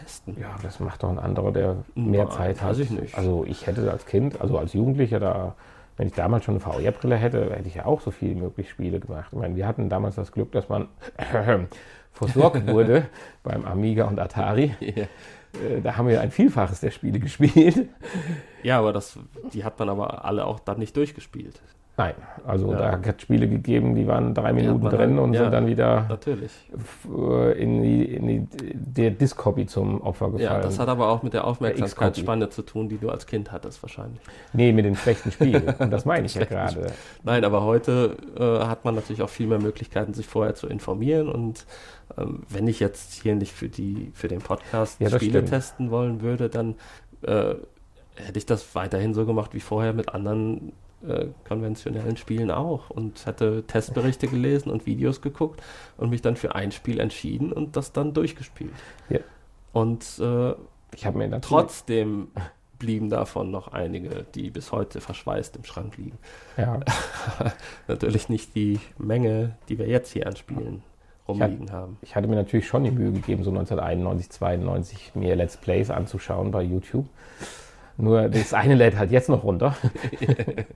[0.00, 0.36] testen.
[0.40, 2.70] Ja, das macht doch ein anderer, der mehr Nein, Zeit hat.
[2.70, 3.16] weiß ich nicht.
[3.16, 5.54] Also ich hätte als Kind, also als Jugendlicher, da,
[5.96, 9.00] wenn ich damals schon eine VR-Brille hätte, hätte ich ja auch so viel möglich Spiele
[9.00, 9.28] gemacht.
[9.32, 10.88] Ich meine, wir hatten damals das Glück, dass man
[12.12, 13.06] versorgt wurde
[13.42, 14.74] beim Amiga und Atari.
[14.80, 15.02] Ja.
[15.02, 17.88] Äh, Da haben wir ein Vielfaches der Spiele gespielt.
[18.62, 19.18] Ja, aber das,
[19.52, 21.60] die hat man aber alle auch dann nicht durchgespielt.
[21.98, 22.14] Nein,
[22.46, 22.78] also Ja.
[22.78, 25.42] da hat es Spiele gegeben, die waren drei Minuten man drin und ja.
[25.42, 26.52] sind dann wieder Natürlich.
[27.12, 30.42] äh, in die, in die der Disc-Copy zum Opfer gefallen.
[30.42, 31.44] Ja, das hat aber auch mit der.
[31.48, 34.20] Aufmerksamkeitsspanne zu tun, die du als Kind hattest wahrscheinlich.
[34.52, 35.74] nee, mit den schlechten Spielen.
[35.78, 36.86] Und das meine ich ja gerade.
[37.24, 41.28] Nein, aber heute äh, hat man natürlich auch viel mehr Möglichkeiten, sich vorher zu informieren.
[41.28, 41.66] Und
[42.16, 45.48] ähm, wenn ich jetzt hier nicht für, die, für den Podcast Ja, Spiele stimmt.
[45.48, 46.76] testen wollen würde, dann
[47.22, 47.54] äh,
[48.14, 50.72] hätte ich das weiterhin so gemacht wie vorher mit anderen
[51.06, 55.62] äh, konventionellen Spielen auch und hätte Testberichte gelesen und Videos geguckt
[55.96, 58.72] und mich dann für ein Spiel entschieden und das dann durchgespielt.
[59.08, 59.20] Ja.
[59.72, 60.54] Und äh,
[60.94, 62.28] Ich habe mir trotzdem
[62.78, 66.18] blieben davon noch einige, die bis heute verschweißt im Schrank liegen.
[66.56, 66.80] Ja.
[67.88, 70.82] Natürlich nicht die Menge, die wir jetzt hier an Spielen
[71.26, 71.98] rumliegen ich haben.
[72.02, 76.50] Ich hatte mir natürlich schon die Mühe gegeben, so 1991, 92 mir Let's Plays anzuschauen
[76.50, 77.06] bei YouTube.
[77.98, 79.76] Nur das eine lädt halt jetzt noch runter.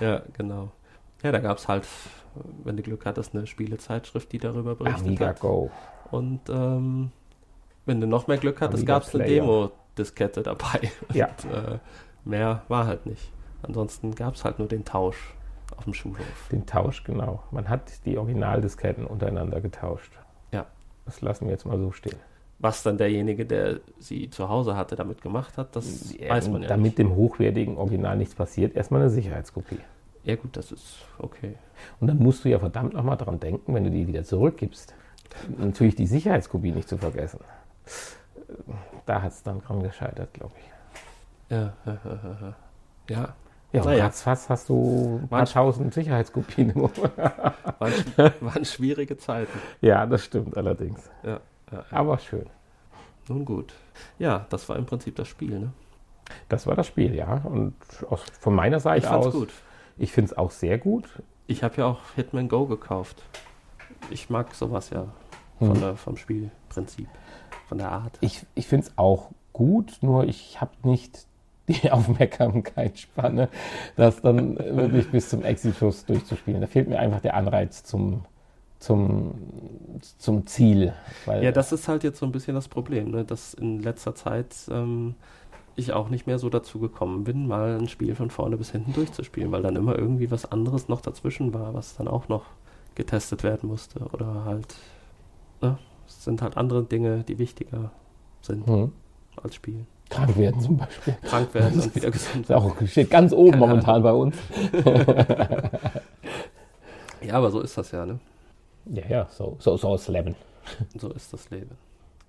[0.00, 0.70] ja, genau.
[1.22, 1.86] Ja, da gab es halt,
[2.64, 5.40] wenn du Glück hattest, eine Spielezeitschrift, die darüber berichtet Amiga hat.
[5.40, 5.70] Go.
[6.10, 7.12] Und ähm,
[7.86, 9.24] wenn du noch mehr Glück hattest, gab es eine.
[9.24, 10.90] Demo-Diskette dabei.
[11.12, 11.28] Ja.
[11.44, 11.78] Und, äh,
[12.24, 13.30] mehr war halt nicht.
[13.62, 15.34] Ansonsten gab es halt nur den Tausch
[15.76, 16.48] auf dem Schulhof.
[16.50, 17.44] Den Tausch, genau.
[17.52, 20.12] Man hat die Originaldisketten untereinander getauscht.
[20.50, 20.66] Ja.
[21.04, 22.18] Das lassen wir jetzt mal so stehen.
[22.62, 26.68] Was dann derjenige, der sie zu Hause hatte, damit gemacht hat, das weiß man ja
[26.68, 26.98] Damit nicht.
[26.98, 29.78] dem hochwertigen Original nichts passiert, erstmal eine Sicherheitskopie.
[30.24, 31.54] Ja gut, das ist okay.
[32.00, 34.94] Und dann musst du ja verdammt nochmal dran denken, wenn du die wieder zurückgibst.
[35.56, 37.40] Natürlich die Sicherheitskopie nicht zu vergessen.
[39.06, 40.70] Da hat es dann dran gescheitert, glaube ich.
[41.56, 42.54] Ja, ja, ja, ja.
[43.08, 43.34] ja.
[43.72, 44.04] Ja, und Naja.
[44.06, 46.74] ratzfatz hast du ein paar tausend Sicherheitskopien.
[46.74, 47.92] Waren,
[48.40, 49.58] waren schwierige Zeiten.
[49.80, 51.08] ja, das stimmt allerdings.
[51.22, 51.40] Ja, ja, ja.
[51.90, 52.46] Aber schön.
[53.28, 53.74] Nun gut.
[54.18, 55.72] Ja, das war im Prinzip das Spiel, ne?
[56.48, 57.40] Das war das Spiel, ja.
[57.44, 57.74] Und
[58.08, 59.52] aus, von meiner Seite Ich fand's aus, gut.
[59.98, 61.08] ich finde es auch sehr gut.
[61.46, 63.22] Ich habe ja auch Hitman Go gekauft.
[64.10, 65.06] Ich mag sowas ja
[65.58, 65.80] von Hm.
[65.80, 67.08] der, vom Spielprinzip,
[67.68, 68.16] von der Art.
[68.20, 71.26] Ich, ich finde es auch gut, nur ich habe nicht
[71.68, 73.48] die Aufmerksamkeitsspanne,
[73.96, 76.60] das dann wirklich bis zum Exitus durchzuspielen.
[76.60, 78.24] Da fehlt mir einfach der Anreiz zum,
[78.80, 79.34] zum,
[80.18, 80.94] zum Ziel.
[81.26, 83.24] Ja, das ist halt jetzt so ein bisschen das Problem, ne?
[83.24, 85.14] dass in letzter Zeit ähm,
[85.76, 88.94] ich auch nicht mehr so dazu gekommen bin, mal ein Spiel von vorne bis hinten
[88.94, 92.46] durchzuspielen, weil dann immer irgendwie was anderes noch dazwischen war, was dann auch noch
[92.94, 94.00] getestet werden musste.
[94.12, 94.74] Oder halt,
[95.60, 95.78] ne?
[96.08, 97.92] es sind halt andere Dinge, die wichtiger
[98.40, 98.92] sind hm,
[99.42, 99.86] als Spielen.
[100.08, 101.16] krank werden zum Beispiel.
[101.22, 104.36] Krank werden und wieder gesund ist auch, steht ganz oben Keine momentan bei uns.
[107.22, 108.18] Ja, aber so ist das ja, ne?
[108.86, 110.34] Ja, ja, so, so, so ist Leben.
[110.98, 111.70] So ist das Leben.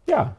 [0.10, 0.36] Ja,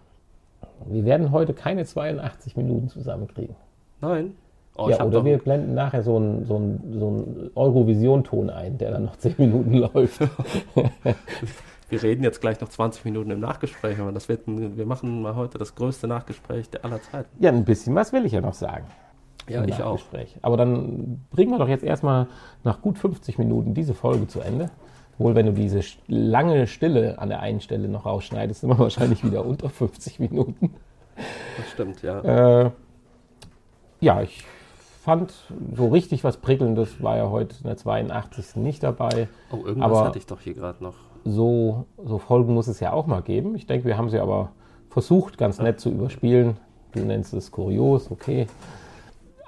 [0.87, 3.55] wir werden heute keine 82 Minuten zusammenkriegen.
[4.01, 4.35] Nein.
[4.77, 8.91] Oh, ja, oder wir blenden nachher so einen so einen- so einen Eurovision-Ton ein, der
[8.93, 10.21] dann noch 10 Minuten läuft.
[11.91, 15.21] wir reden jetzt gleich noch 20 Minuten im Nachgespräch, aber das wird ein, wir machen
[15.21, 17.29] mal heute das größte Nachgespräch der aller Zeiten.
[17.43, 18.87] Ja, ein bisschen was will ich ja noch sagen.
[19.49, 19.99] Ja, ich auch.
[20.41, 22.29] Aber dann bringen wir doch jetzt erstmal
[22.65, 24.71] nach gut 50 Minuten diese Folge zu Ende.
[25.19, 29.25] Wohl, wenn du diese lange Stille an der einen Stelle noch rausschneidest, sind wir wahrscheinlich
[29.25, 30.75] wieder unter 50 Minuten.
[31.57, 32.65] Das stimmt, ja.
[32.65, 32.71] Äh,
[34.01, 34.45] ja, ich
[35.03, 35.33] fand
[35.77, 38.57] so richtig was Prickelndes war ja heute in der 82.
[38.57, 39.29] nicht dabei.
[39.51, 40.95] Oh, irgendwas aber- hatte ich doch hier gerade noch.
[41.25, 43.55] So, so Folgen muss es ja auch mal geben.
[43.55, 44.51] Ich denke, wir haben sie aber
[44.91, 46.57] versucht, ganz nett zu überspielen.
[46.93, 48.47] Du nennst es kurios, okay.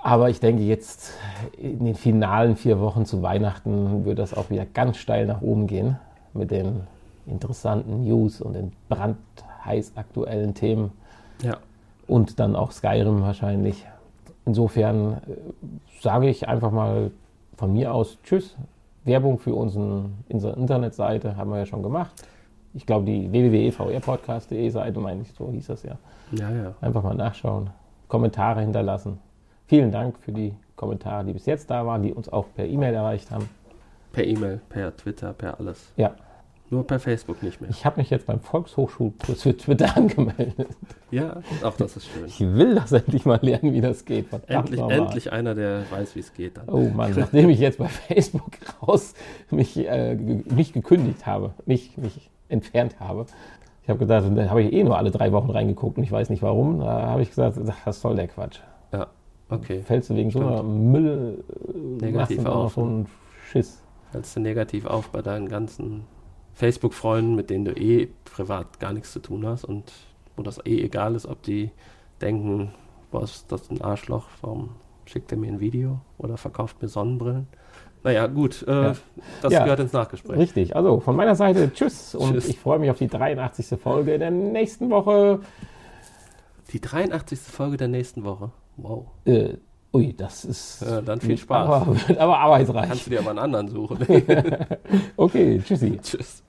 [0.06, 1.14] Aber ich denke, jetzt
[1.56, 5.66] in den finalen vier Wochen zu Weihnachten wird das auch wieder ganz steil nach oben
[5.66, 5.96] gehen
[6.34, 6.82] mit den
[7.26, 10.92] interessanten News und den brandheiß aktuellen Themen
[11.42, 11.56] Ja.
[12.06, 13.86] und dann auch Skyrim wahrscheinlich.
[14.44, 15.18] Insofern äh,
[16.02, 17.10] sage ich einfach mal
[17.56, 18.56] von mir aus Tschüss.
[19.04, 22.12] Werbung für unseren, unsere Internetseite haben wir ja schon gemacht.
[22.74, 25.96] Ich glaube, die www.evrpodcast.de Seite, meine ich, so hieß das ja.
[26.32, 26.74] Ja, ja.
[26.82, 27.70] Einfach mal nachschauen,
[28.08, 29.18] Kommentare hinterlassen.
[29.74, 32.94] Vielen Dank für die Kommentare, die bis jetzt da waren, die uns auch per E-Mail
[32.94, 33.48] erreicht haben.
[34.12, 35.92] Per E-Mail, per Twitter, per alles.
[35.96, 36.14] Ja,
[36.70, 37.70] Nur per Facebook nicht mehr.
[37.70, 40.68] ich habe mich jetzt beim Volkshochschulkurs für Twitter angemeldet.
[41.10, 42.24] Ja, auch das ist schön.
[42.26, 44.28] Ich will das endlich mal lernen, wie das geht.
[44.28, 46.68] Verdammt Endlich, endlich einer, der weiß, wie es geht dann.
[46.68, 49.14] Oh Mann, nachdem ich jetzt bei Facebook raus
[49.50, 53.26] mich, äh, mich gekündigt habe, mich, mich entfernt habe.
[53.82, 56.30] Ich habe gedacht, da habe ich eh nur alle drei Wochen reingeguckt und ich weiß
[56.30, 56.78] nicht warum.
[56.78, 58.60] Da habe ich gesagt, das soll der Quatsch.
[59.48, 59.82] Okay.
[59.82, 63.06] Fällst du wegen so einer Müll äh, Negativ auf, so einen
[63.50, 63.82] Schiss.
[64.12, 66.04] Fällst du negativ auf bei deinen ganzen
[66.54, 69.92] Facebook-Freunden, mit denen du eh privat gar nichts zu tun hast und
[70.36, 71.70] wo das eh egal ist, ob die
[72.20, 72.72] denken,
[73.10, 74.70] was das ist ein Arschloch, warum
[75.04, 77.46] schickt er mir ein Video oder verkauft mir Sonnenbrillen?
[78.02, 78.94] Naja, gut, äh, Ja.
[79.42, 79.64] das Ja.
[79.64, 80.38] gehört ins Nachgespräch.
[80.38, 82.48] Richtig, also von meiner Seite Tschüss und Tschüss.
[82.48, 83.78] ich freue mich auf die 83.
[83.80, 85.40] Folge der nächsten Woche.
[86.72, 87.38] Die 83.
[87.40, 88.50] Folge der nächsten Woche.
[88.76, 89.06] Wow.
[89.24, 89.54] Äh,
[89.92, 91.68] ui, das ist Ja, dann viel Spaß.
[91.68, 92.88] Aber, aber arbeitsreich.
[92.88, 93.98] Kannst du dir aber einen anderen suchen.
[95.16, 95.98] Okay, tschüssi.
[96.02, 96.42] Tschüss.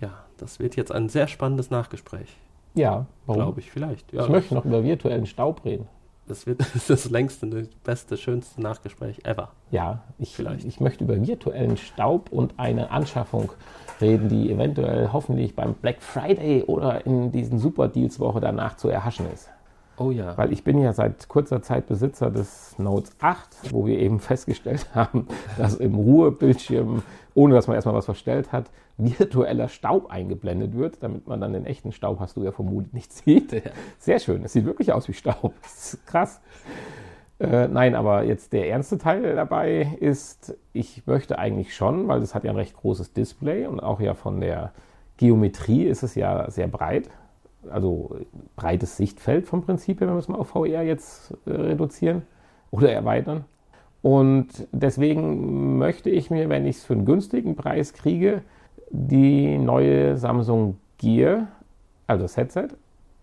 [0.00, 2.36] Ja, das wird jetzt ein sehr spannendes Nachgespräch.
[2.74, 3.42] Ja, warum?
[3.42, 4.12] Glaube ich, vielleicht.
[4.12, 5.86] Ja, Ich möchte noch über virtuellen Staub reden.
[6.26, 9.50] Das wird das längste, das beste, schönste Nachgespräch ever.
[9.70, 10.64] Ja, ich, Vielleicht.
[10.64, 13.52] ich möchte über virtuellen Staub und eine Anschaffung
[14.00, 18.88] reden, die eventuell hoffentlich beim Black Friday oder in diesen Super Deals Woche danach zu
[18.88, 19.50] erhaschen ist.
[19.96, 20.36] Oh ja.
[20.36, 24.88] Weil ich bin ja seit kurzer Zeit Besitzer des Notes 8, wo wir eben festgestellt
[24.94, 27.02] haben, dass im Ruhebildschirm,
[27.34, 31.66] ohne dass man erstmal was verstellt hat, virtueller Staub eingeblendet wird, damit man dann den
[31.66, 33.52] echten Staub, hast du ja vermutet, nicht sieht.
[33.52, 33.60] Ja.
[33.98, 34.44] Sehr schön.
[34.44, 35.52] Es sieht wirklich aus wie Staub.
[35.62, 36.40] Das ist krass.
[37.40, 42.34] Äh, nein, aber jetzt der ernste Teil dabei ist, ich möchte eigentlich schon, weil das
[42.34, 44.72] hat ja ein recht großes Display und auch ja von der
[45.16, 47.10] Geometrie ist es ja sehr breit
[47.70, 48.16] also
[48.56, 52.22] breites Sichtfeld vom Prinzip her, wenn wir es mal auf VR jetzt äh, reduzieren
[52.70, 53.44] oder erweitern.
[54.02, 58.42] Und deswegen möchte ich mir, wenn ich es für einen günstigen Preis kriege,
[58.90, 61.48] die neue Samsung Gear,
[62.06, 62.68] also das Headset,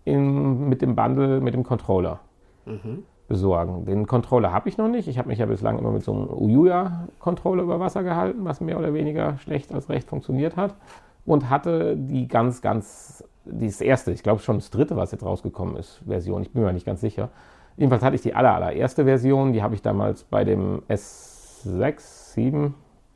[0.04, 2.20] in, mit dem Bundle, mit dem Controller
[2.66, 3.04] mhm.
[3.28, 3.84] besorgen.
[3.84, 5.08] Den Controller habe ich noch nicht.
[5.08, 8.78] Ich habe mich ja bislang immer mit so einem Uyuya-Controller über Wasser gehalten, was mehr
[8.78, 10.74] oder weniger schlecht als recht funktioniert hat.
[11.24, 15.76] Und hatte die ganz, ganz das erste, ich glaube schon das dritte, was jetzt rausgekommen
[15.76, 16.42] ist, Version.
[16.42, 17.30] Ich bin mir nicht ganz sicher.
[17.76, 22.74] Jedenfalls hatte ich die aller, allererste Version, die habe ich damals bei dem S6, 7,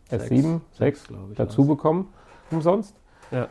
[0.08, 1.04] 6, S7, 6,
[1.34, 1.68] dazu was.
[1.68, 2.08] bekommen,
[2.50, 2.96] umsonst.
[3.30, 3.48] Ja.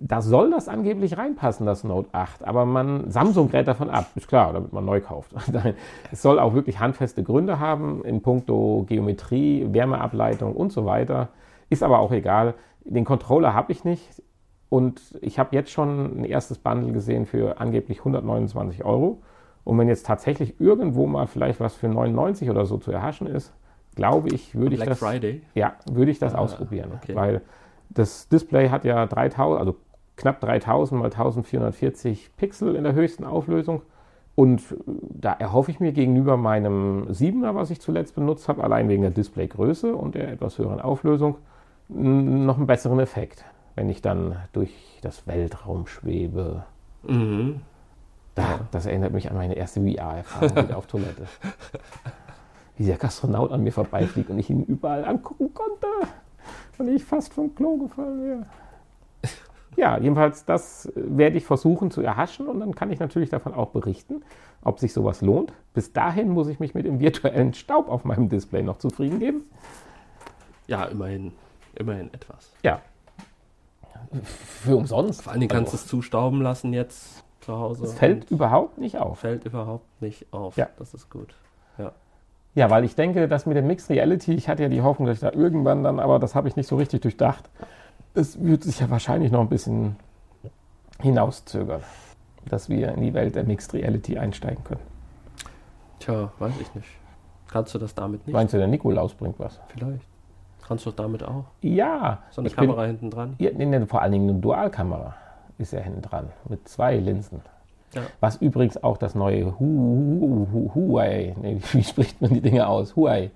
[0.00, 4.28] Da soll das angeblich reinpassen, das Note 8, aber man, Samsung rät davon ab, ist
[4.28, 5.32] klar, damit man neu kauft.
[6.12, 11.30] es soll auch wirklich handfeste Gründe haben in puncto Geometrie, Wärmeableitung und so weiter.
[11.70, 12.54] Ist aber auch egal.
[12.84, 14.22] Den Controller habe ich nicht.
[14.70, 19.22] Und ich habe jetzt schon ein erstes Bundle gesehen für angeblich 129 Euro.
[19.64, 23.52] Und wenn jetzt tatsächlich irgendwo mal vielleicht was für 99 oder so zu erhaschen ist,
[23.94, 25.42] glaube ich, würde ich das, Friday?
[25.54, 26.92] Ja, würde ich das ah, ausprobieren.
[26.96, 27.14] Okay.
[27.14, 27.42] Weil
[27.90, 29.76] das Display hat ja 3000, also
[30.16, 33.82] knapp 3000 mal 1440 Pixel in der höchsten Auflösung.
[34.34, 39.02] Und da erhoffe ich mir gegenüber meinem 7er, was ich zuletzt benutzt habe, allein wegen
[39.02, 41.36] der Displaygröße und der etwas höheren Auflösung,
[41.88, 43.44] noch einen besseren Effekt
[43.78, 44.72] wenn ich dann durch
[45.02, 46.64] das Weltraum schwebe.
[47.04, 47.60] Mhm.
[48.34, 48.66] Da.
[48.72, 51.28] Das erinnert mich an meine erste VR-Erfahrung auf Toilette.
[52.76, 55.86] Wie der Gastronaut an mir vorbeifliegt und ich ihn überall angucken konnte
[56.78, 58.46] und ich fast vom Klo gefallen wäre.
[59.76, 63.70] Ja, jedenfalls, das werde ich versuchen zu erhaschen und dann kann ich natürlich davon auch
[63.70, 64.22] berichten,
[64.62, 65.52] ob sich sowas lohnt.
[65.72, 69.42] Bis dahin muss ich mich mit dem virtuellen Staub auf meinem Display noch zufrieden geben.
[70.66, 71.32] Ja, immerhin,
[71.78, 72.52] immerhin etwas.
[72.62, 72.80] Ja,
[74.12, 75.22] für umsonst.
[75.22, 77.84] Vor allen Dingen kannst du es zustauben lassen jetzt zu Hause.
[77.84, 79.20] Es fällt überhaupt nicht auf.
[79.20, 80.56] Fällt überhaupt nicht auf.
[80.56, 80.68] Ja.
[80.78, 81.34] Das ist gut.
[81.78, 81.92] Ja.
[82.54, 85.18] Ja, weil ich denke, dass mit dem Mixed Reality, ich hatte ja die Hoffnung, dass
[85.18, 87.48] ich da irgendwann dann, aber das habe ich nicht so richtig durchdacht.
[88.14, 89.96] Es wird sich ja wahrscheinlich noch ein bisschen
[91.00, 91.82] hinauszögern,
[92.46, 94.80] dass wir in die Welt der Mixed Reality einsteigen können.
[96.00, 96.88] Tja, weiß ich nicht.
[97.48, 98.34] Kannst du das damit nicht?
[98.34, 99.60] Meinst du, der Nikolaus bringt was?
[99.68, 100.06] Vielleicht.
[100.68, 101.44] Kannst du damit auch?
[101.62, 102.18] Ja.
[102.30, 103.36] So eine Kamera bin, hinten dran?
[103.38, 105.14] Ja, nee, vor allen Dingen eine Dualkamera
[105.56, 107.40] ist ja hinten dran mit zwei Linsen.
[107.94, 108.02] Ja.
[108.20, 112.96] Was übrigens auch das neue Hu, Hu, Huawei, nee, wie spricht man die Dinge aus?
[112.96, 113.30] Huawei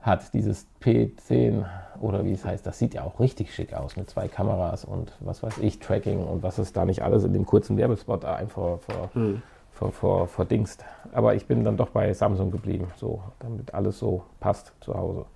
[0.00, 1.66] hat dieses P10
[2.00, 5.12] oder wie es heißt, das sieht ja auch richtig schick aus mit zwei Kameras und
[5.20, 8.78] was weiß ich, Tracking und was es da nicht alles in dem kurzen Werbespot einfach
[8.78, 9.42] vor, hm.
[9.70, 10.82] vor, vor, verdingst.
[11.12, 15.26] Aber ich bin dann doch bei Samsung geblieben, so, damit alles so passt zu Hause.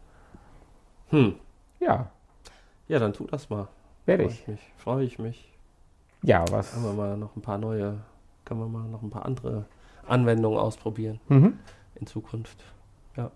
[1.11, 1.35] Hm.
[1.81, 2.11] Ja.
[2.89, 3.69] Ja, dann tu das mal.
[4.07, 4.47] Werde ich.
[4.47, 5.53] Mich, freue ich mich.
[6.23, 6.73] Ja, was?
[6.73, 7.99] Können wir mal noch ein paar neue,
[8.45, 9.67] können wir mal noch ein paar andere
[10.07, 11.59] Anwendungen ausprobieren mhm.
[11.97, 12.63] in Zukunft.
[13.17, 13.31] Ja.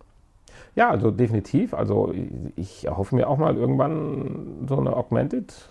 [0.75, 1.75] Ja, also definitiv.
[1.75, 2.13] Also
[2.57, 5.69] ich erhoffe mir auch mal irgendwann so eine Augmented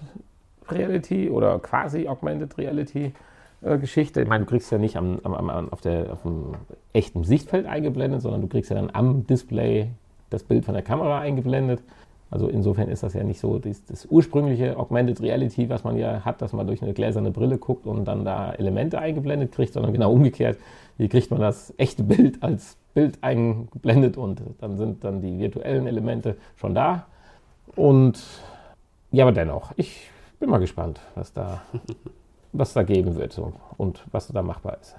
[0.69, 3.13] Reality oder quasi Augmented Reality
[3.61, 4.21] äh, Geschichte.
[4.21, 6.53] Ich meine, du kriegst ja nicht am, am, am, auf, der, auf dem
[6.93, 9.89] echten Sichtfeld eingeblendet, sondern du kriegst ja dann am Display
[10.29, 11.81] das Bild von der Kamera eingeblendet.
[12.29, 16.25] Also insofern ist das ja nicht so das, das, ursprüngliche Augmented Reality, was man ja
[16.25, 19.93] hat, dass man durch eine gläserne Brille guckt und dann da Elemente eingeblendet kriegt, sondern
[19.93, 20.57] genau umgekehrt.
[20.97, 25.87] Hier kriegt man das echte Bild als Bild eingeblendet und dann sind dann die virtuellen
[25.87, 27.05] Elemente schon da.
[27.75, 28.21] Und
[29.11, 30.09] ja, aber dennoch, ich
[30.39, 31.61] bin mal gespannt, was da,
[32.51, 34.97] was da geben wird so, und was da machbar ist.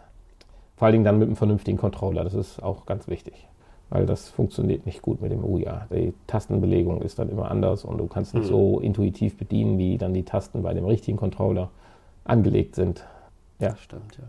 [0.77, 3.49] Vor allen Dingen dann mit einem vernünftigen Controller, das ist auch ganz wichtig
[3.91, 5.87] weil das funktioniert nicht gut mit dem Uja.
[5.91, 8.49] Die Tastenbelegung ist dann immer anders und du kannst nicht mhm.
[8.49, 11.71] so intuitiv bedienen, wie dann die Tasten bei dem richtigen Controller
[12.25, 13.07] angelegt sind.
[13.59, 14.25] Ja, stimmt, ja.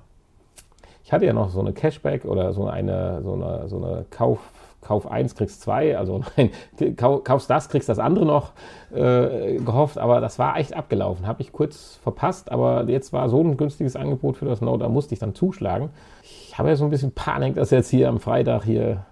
[1.04, 4.52] Ich hatte ja noch so eine Cashback oder so eine, so eine, so eine Kauf,
[4.82, 6.52] kauf eins, kriegst zwei, also nein,
[6.96, 8.52] kau, kaufst das, kriegst das andere noch
[8.94, 11.26] äh, gehofft, aber das war echt abgelaufen.
[11.26, 14.90] Habe ich kurz verpasst, aber jetzt war so ein günstiges Angebot für das Note, da
[14.90, 15.90] musste ich dann zuschlagen.
[16.22, 19.06] Ich habe ja so ein bisschen Panik, dass jetzt hier am Freitag hier,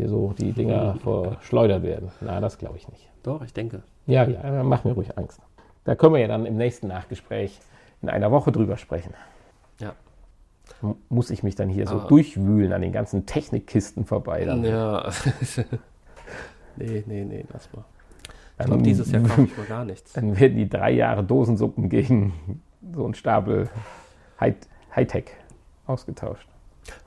[0.00, 2.10] hier so die Dinger verschleudert werden.
[2.20, 3.08] Na, das glaube ich nicht.
[3.22, 3.82] Doch, ich denke.
[4.06, 5.40] Ja, ja, mach mir ruhig Angst.
[5.84, 7.58] Da können wir ja dann im nächsten Nachgespräch
[8.02, 9.12] in einer Woche drüber sprechen.
[9.78, 9.92] Ja.
[11.10, 14.44] Muss ich mich dann hier so Aber- durchwühlen an den ganzen Technikkisten vorbei.
[14.46, 14.64] Dann.
[14.64, 15.10] Ja.
[16.76, 17.84] nee, nee, nee, lass mal.
[18.58, 20.12] Ich glaube, dieses Jahr kaufe ich mal gar nichts.
[20.12, 22.32] Dann werden die drei Jahre Dosensuppen gegen
[22.94, 23.68] so einen Stapel
[24.40, 24.54] High-
[24.94, 25.30] Hightech
[25.86, 26.46] ausgetauscht.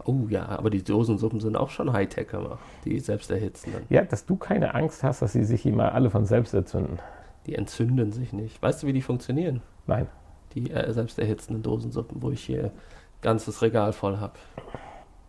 [0.05, 2.59] Oh ja, aber die Dosensuppen sind auch schon Hightech, immer.
[2.86, 3.84] Die selbst erhitzen dann.
[3.89, 6.99] Ja, dass du keine Angst hast, dass sie sich immer alle von selbst entzünden.
[7.45, 8.61] Die entzünden sich nicht.
[8.61, 9.61] Weißt du, wie die funktionieren?
[9.88, 10.07] Nein.
[10.55, 12.71] Die äh, selbst erhitzenden Dosensuppen, wo ich hier
[13.21, 14.34] ganzes Regal voll habe.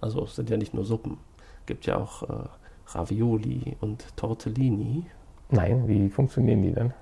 [0.00, 1.18] Also es sind ja nicht nur Suppen.
[1.66, 2.48] Gibt ja auch äh,
[2.88, 5.06] Ravioli und Tortellini.
[5.50, 6.92] Nein, wie funktionieren die denn?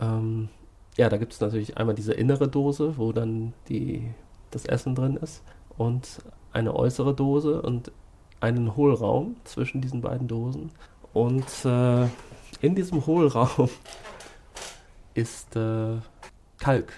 [0.00, 0.48] Ähm,
[0.96, 4.10] ja, da gibt es natürlich einmal diese innere Dose, wo dann die,
[4.50, 5.42] das Essen drin ist.
[5.80, 6.18] Und
[6.52, 7.90] eine äußere Dose und
[8.40, 10.72] einen Hohlraum zwischen diesen beiden Dosen.
[11.14, 12.04] Und äh,
[12.60, 13.70] in diesem Hohlraum
[15.14, 15.96] ist äh,
[16.58, 16.92] Kalk.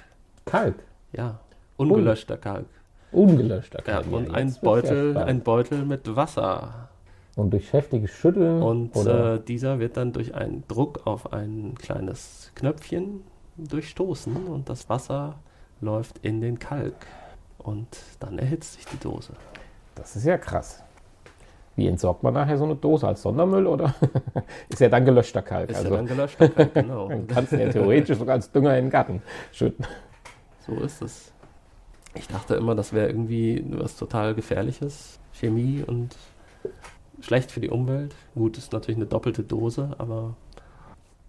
[0.47, 0.75] Kalk.
[1.13, 1.39] Ja,
[1.77, 2.67] ungelöschter Kalk.
[3.13, 4.13] Ungelöschter Ja, Kalk.
[4.13, 6.89] und Ja, ein ja Beutel, ein Beutel mit Wasser.
[7.37, 12.51] Und durch heftiges Schütteln Und äh, dieser wird dann durch einen Druck auf ein kleines
[12.57, 13.23] Knöpfchen
[13.57, 15.37] durchstoßen und das Wasser
[15.81, 17.07] läuft in den Kalk.
[17.63, 17.89] Und
[18.21, 19.33] dann erhitzt sich die Dose.
[19.95, 20.83] das ist ja krass.
[21.75, 23.95] Wie entsorgt man nachher so eine Dose als Sondermüll oder
[24.69, 25.71] ist ja dann gelöschter Kalk?
[25.71, 27.09] Ist also ja dann gelöschter Kalk, genau.
[27.09, 29.87] dann kannst du ja theoretisch sogar als Dünger in den Garten schütten.
[30.67, 31.33] So ist es.
[32.15, 35.19] Ich dachte immer, das wäre irgendwie was total Gefährliches.
[35.33, 36.15] Chemie und
[37.21, 38.15] schlecht für die Umwelt.
[38.35, 40.37] Gut, ist natürlich eine doppelte Dose, aber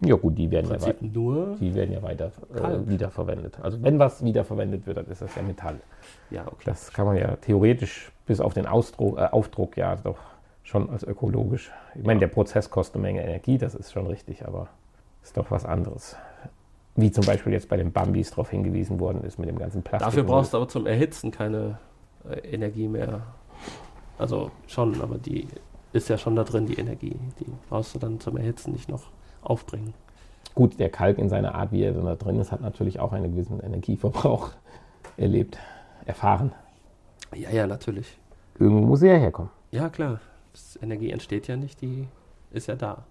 [0.05, 1.55] Ja gut, die werden ja, wei- nur.
[1.59, 3.57] die werden ja weiter äh, wiederverwendet.
[3.61, 5.79] Also wenn was wiederverwendet wird, dann ist das ja Metall.
[6.29, 6.63] Ja, okay.
[6.65, 10.17] Das kann man ja theoretisch bis auf den Ausdruck, äh, Aufdruck ja doch
[10.63, 11.71] schon als ökologisch.
[11.95, 12.27] Ich meine, Ja.
[12.27, 14.67] der Prozess kostet eine Menge Energie, das ist schon richtig, aber
[15.21, 16.15] ist doch was anderes.
[16.95, 20.05] Wie zum Beispiel jetzt bei den Bambis darauf hingewiesen worden ist mit dem ganzen Plastik.
[20.07, 21.79] Dafür brauchst du aber zum Erhitzen keine
[22.29, 23.21] äh, Energie mehr.
[24.17, 25.47] Also schon, aber die
[25.91, 27.15] ist ja schon da drin, die Energie.
[27.39, 29.03] Die brauchst du dann zum Erhitzen nicht noch
[29.43, 29.93] aufbringen.
[30.55, 33.31] Gut, der Kalk in seiner Art, wie er da drin ist, hat natürlich auch einen
[33.31, 34.51] gewissen Energieverbrauch
[35.17, 35.57] erlebt,
[36.05, 36.51] erfahren.
[37.35, 38.17] Ja, ja, natürlich.
[38.59, 39.49] Irgendwo muss er ja herkommen.
[39.71, 40.19] Ja, klar.
[40.51, 42.07] Das Energie entsteht ja nicht, die
[42.51, 43.05] ist ja da.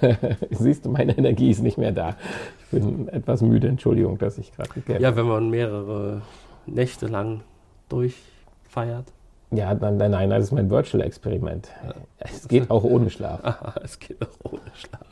[0.50, 2.16] Siehst du, meine Energie ist nicht mehr da.
[2.58, 6.22] Ich bin etwas müde, Entschuldigung, dass ich gerade gekämpft Ja, wenn man mehrere
[6.66, 7.42] Nächte lang
[7.90, 9.12] durchfeiert.
[9.52, 11.68] Ja, nein, nein, das ist mein Virtual-Experiment.
[11.84, 11.94] Ja.
[12.18, 13.40] Es geht auch ohne Schlaf.
[13.44, 15.06] Aha, es geht auch ohne Schlaf.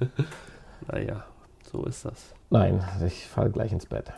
[0.92, 1.24] naja,
[1.70, 2.34] so ist das.
[2.50, 4.12] Nein, ich falle gleich ins Bett.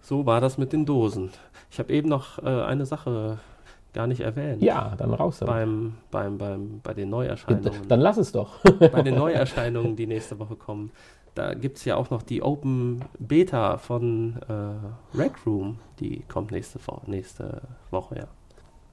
[0.00, 1.30] So war das mit den Dosen.
[1.70, 3.38] Ich habe eben noch äh, eine Sache
[3.92, 4.62] gar nicht erwähnt.
[4.62, 5.54] Ja, dann raus damit.
[5.54, 7.88] beim, beim, beim, bei den Neuerscheinungen.
[7.88, 8.58] Dann lass es doch.
[8.78, 10.90] bei den Neuerscheinungen, die nächste Woche kommen.
[11.34, 15.78] Da gibt es ja auch noch die Open Beta von äh, Rec Room.
[16.00, 18.26] Die kommt nächste, nächste Woche, ja.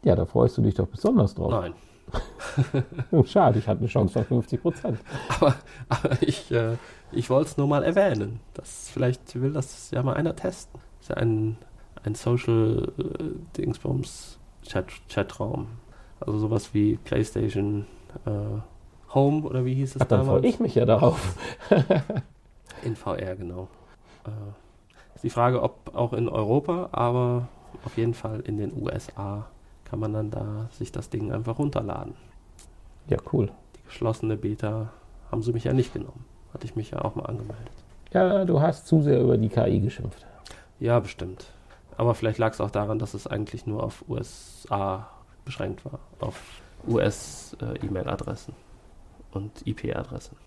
[0.04, 1.52] Ja, da freust du dich doch besonders drauf.
[1.52, 1.74] Nein.
[3.12, 5.00] Oh, Schade, ich hatte eine Chance von 50 Prozent.
[5.30, 5.56] Aber,
[5.88, 6.76] aber ich, äh,
[7.12, 8.42] ich wollte es nur mal erwähnen.
[8.54, 10.80] Das, vielleicht will das ja mal einer testen.
[11.00, 11.58] Das ist ja ein,
[12.04, 13.24] ein Social äh,
[13.58, 15.68] Dingsbums Chat, Chatraum.
[16.20, 17.86] Also sowas wie PlayStation
[18.26, 20.54] äh, Home oder wie hieß es Ach, dann freue damals?
[20.54, 21.36] ich mich ja darauf.
[22.84, 23.68] In VR, genau.
[24.26, 27.48] Äh, ist die Frage, ob auch in Europa, aber
[27.86, 29.48] auf jeden Fall in den USA
[29.92, 32.14] kann man dann da sich das Ding einfach runterladen.
[33.10, 33.52] Ja, cool.
[33.76, 34.94] Die geschlossene Beta
[35.30, 36.24] haben sie mich ja nicht genommen.
[36.54, 37.74] Hatte ich mich ja auch mal angemeldet.
[38.14, 40.26] Ja, du hast zu sehr über die KI geschimpft.
[40.80, 41.52] Ja, bestimmt.
[41.98, 45.10] Aber vielleicht lag es auch daran, dass es eigentlich nur auf USA
[45.44, 46.00] beschränkt war.
[46.22, 46.42] Auf
[46.88, 48.54] US-E-Mail-Adressen
[49.34, 50.38] und IP-Adressen.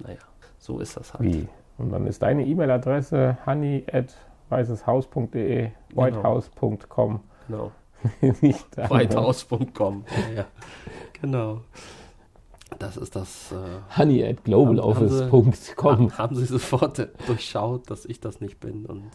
[0.00, 0.18] Naja,
[0.58, 1.22] so ist das halt.
[1.22, 1.48] Wie?
[1.78, 4.16] Und dann ist deine E-Mail-Adresse honey at
[4.48, 7.20] weißeshaus.de, whitehouse.com.
[7.46, 7.70] Genau.
[8.40, 8.90] Nicht da.
[8.90, 10.04] Whitehouse.com.
[10.10, 10.44] Ja, ja.
[11.20, 11.60] Genau.
[12.78, 13.52] Das ist das.
[13.52, 15.52] Äh, Honey at globaloffice.com.
[15.82, 19.10] haben, haben Sie sofort durchschaut, dass ich das nicht bin und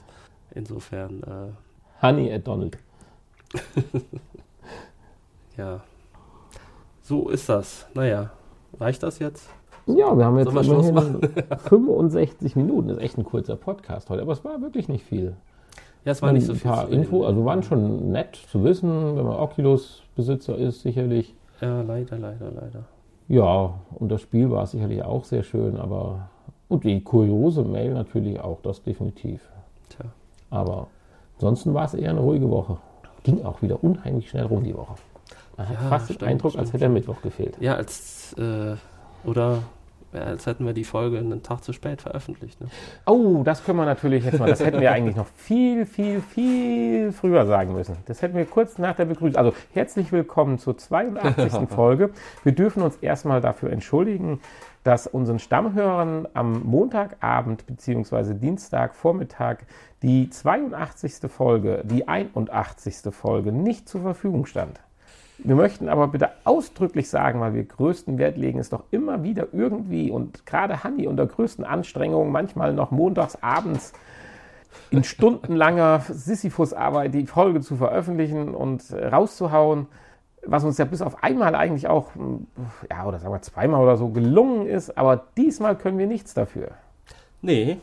[0.51, 2.77] insofern, äh, Honey at Donald.
[5.57, 5.81] ja.
[7.01, 7.87] So ist das.
[7.93, 8.31] Naja,
[8.79, 9.49] reicht das jetzt?
[9.87, 11.21] Ja, wir haben jetzt wir immerhin
[11.57, 12.87] 65 Minuten.
[12.87, 15.35] Das ist echt ein kurzer Podcast heute, aber es war wirklich nicht viel.
[16.05, 16.71] Ja, es war nicht so ein viel.
[16.71, 21.33] paar zu Info, also waren schon nett zu wissen, wenn man Oculus-Besitzer ist, sicherlich.
[21.61, 22.83] Ja, leider, leider, leider.
[23.27, 26.29] Ja, und das Spiel war sicherlich auch sehr schön, aber.
[26.67, 29.41] Und die kuriose Mail natürlich auch, das definitiv.
[29.89, 30.05] Tja.
[30.49, 30.87] Aber
[31.35, 32.77] ansonsten war es eher eine ruhige Woche.
[33.23, 34.95] Ging auch wieder unheimlich schnell rum die Woche.
[35.57, 37.55] Man hat Ja, fast den stimmt, Eindruck, stimmt, als hätte der Mittwoch gefehlt.
[37.59, 38.75] Ja, als, äh,
[39.27, 39.59] oder
[40.15, 42.61] als hätten wir die Folge einen Tag zu spät veröffentlicht.
[42.61, 42.67] Ne?
[43.05, 44.49] Oh, das können wir natürlich jetzt mal.
[44.49, 47.97] Das hätten wir eigentlich noch viel, viel, viel früher sagen müssen.
[48.05, 49.37] Das hätten wir kurz nach der Begrüßung.
[49.37, 51.69] Also herzlich willkommen zur 82.
[51.69, 52.11] Folge.
[52.43, 54.39] Wir dürfen uns erstmal dafür entschuldigen,
[54.83, 58.35] dass unseren Stammhörern am Montagabend bzw.
[58.35, 59.57] Dienstagvormittag
[60.03, 61.31] die 82.
[61.31, 63.11] Folge, die 81.
[63.11, 64.79] Folge nicht zur Verfügung stand.
[65.37, 69.47] Wir möchten aber bitte ausdrücklich sagen, weil wir größten Wert legen, es doch immer wieder
[69.51, 73.93] irgendwie und gerade Hanni unter größten Anstrengungen, manchmal noch montags abends
[74.91, 79.87] in stundenlanger Sisyphus-Arbeit die Folge zu veröffentlichen und rauszuhauen,
[80.45, 82.11] was uns ja bis auf einmal eigentlich auch,
[82.89, 86.71] ja, oder sagen wir zweimal oder so gelungen ist, aber diesmal können wir nichts dafür.
[87.41, 87.77] Nee,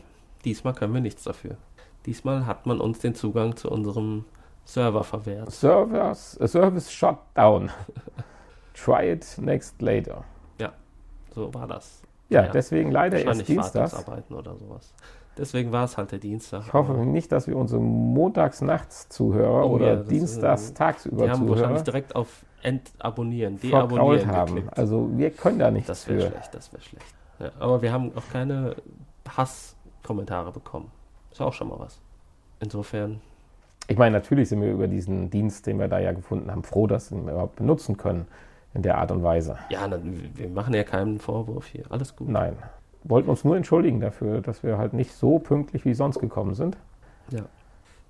[0.45, 1.57] diesmal können wir nichts dafür.
[2.05, 4.25] Diesmal hat man uns den Zugang zu unserem
[4.65, 5.51] Server verwehrt.
[5.51, 7.69] Servers, äh, Service Shutdown.
[8.73, 10.23] Try it next later.
[11.35, 12.03] So war das.
[12.29, 12.51] Ja, Ja.
[12.51, 13.91] deswegen leider erst Dienstags.
[13.93, 14.93] Wartungsarbeiten oder sowas.
[15.35, 16.61] Deswegen war es halt der Dienstag.
[16.67, 21.49] Ich hoffe nicht, dass wir unsere Montags-Nachts-Zuhörer Oh oder ja, das ist, Dienstags Die haben
[21.49, 24.53] wahrscheinlich direkt auf Entabonnieren, deabonnieren haben.
[24.55, 24.77] geklickt.
[24.77, 27.15] Also wir können da nichts Das wäre schlecht, das wäre schlecht.
[27.39, 28.75] Ja, aber wir haben auch keine
[29.27, 30.91] Hasskommentare bekommen.
[31.31, 31.99] Ist auch schon mal was.
[32.59, 33.21] Insofern,
[33.87, 36.87] Ich meine, natürlich sind wir über diesen Dienst, den wir da ja gefunden haben, froh,
[36.87, 38.27] dass wir ihn überhaupt benutzen können
[38.73, 39.57] in der Art und Weise.
[39.69, 41.83] ja, na, wir machen ja keinen Vorwurf hier.
[41.89, 42.29] Alles gut.
[42.29, 42.55] Nein.
[43.03, 46.77] Wollten uns nur entschuldigen dafür, dass wir halt nicht so pünktlich wie sonst gekommen sind.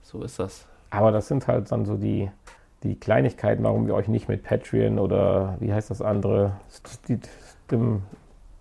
[0.04, 0.68] So ist das.
[0.92, 2.30] Aber das sind halt dann so die,
[2.84, 6.58] die Kleinigkeiten, warum wir euch nicht mit Patreon oder wie heißt das andere?
[7.66, 8.04] Stim,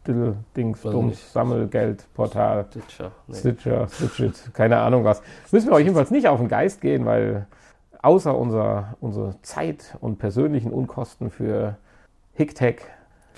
[0.07, 1.32] Diddle, Dings, Weiß Dums, nicht.
[1.32, 3.12] Sammelgeldportal, Ditcher.
[3.26, 3.36] Nee.
[3.36, 5.22] Stitcher, Stitchit, keine Ahnung was.
[5.50, 7.46] Müssen wir euch jedenfalls nicht auf den Geist gehen, weil
[8.03, 11.76] außer unser, unsere Zeit und persönlichen Unkosten für
[12.34, 12.82] HickTech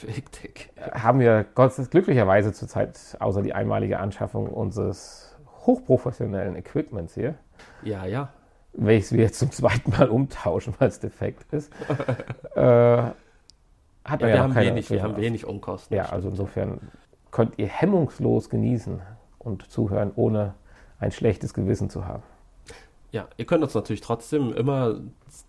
[0.06, 0.70] Hektik.
[0.92, 5.36] haben wir Gott glücklicherweise zurzeit außer die einmalige Anschaffung unseres
[5.66, 7.34] hochprofessionellen Equipments hier,
[7.82, 8.28] Ja, ja.
[8.72, 11.72] welches wir jetzt zum zweiten Mal umtauschen, weil es defekt ist,
[12.56, 13.02] äh,
[14.04, 15.32] hat Ja, wir, ja haben keine wenig, wir haben Erklärung.
[15.32, 15.96] wenig Unkosten.
[15.96, 16.80] Ja, also insofern
[17.30, 19.00] könnt ihr hemmungslos genießen
[19.38, 20.54] und zuhören, ohne
[20.98, 22.22] ein schlechtes Gewissen zu haben.
[23.10, 24.96] Ja, ihr könnt uns natürlich trotzdem immer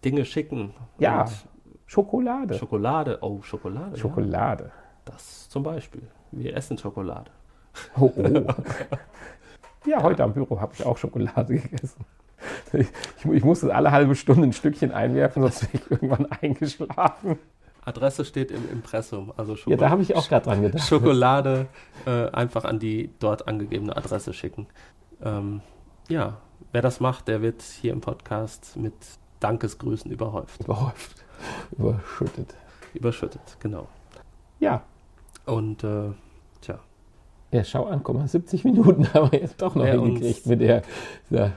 [0.04, 0.74] Dinge schicken.
[1.00, 1.26] Ja,
[1.88, 2.56] Schokolade.
[2.56, 3.20] Schokolade.
[3.22, 3.92] Oh, Schokolade.
[3.92, 3.98] Ja.
[3.98, 4.72] Schokolade.
[5.06, 6.04] Das zum Beispiel.
[6.32, 7.32] Wir essen Schokolade.
[8.00, 8.46] Oh, oh.
[9.86, 12.06] ja, heute am Büro habe ich auch Schokolade gegessen.
[12.74, 12.88] Ich,
[13.32, 17.40] ich musste alle halbe Stunde ein Stückchen einwerfen, sonst wäre ich irgendwann eingeschlafen.
[17.86, 19.32] Adresse steht im Impressum.
[19.38, 20.88] Also Ja, Schoko da habe ich auch gerade dran gedacht.
[20.88, 21.68] Schokolade
[22.06, 24.68] äh, einfach an die dort angegebene Adresse schicken.
[25.24, 25.62] Ähm,
[26.10, 26.38] ja,
[26.72, 28.94] wer das macht, der wird hier im Podcast mit
[29.40, 30.62] Dankesgrüßen überhäuft.
[30.64, 31.24] Überhäuft.
[31.78, 32.56] Überschüttet.
[32.94, 33.88] Überschüttet, genau.
[34.60, 34.84] Ja,
[35.46, 36.12] Und äh,
[36.62, 36.80] tja,
[37.52, 40.46] ja, schau an, guck mal, 70 Minuten haben wir jetzt doch noch Wer hingekriegt uns-
[40.46, 40.82] mit der,
[41.30, 41.52] der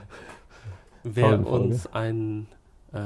[1.03, 2.47] wer uns ein
[2.93, 2.99] äh,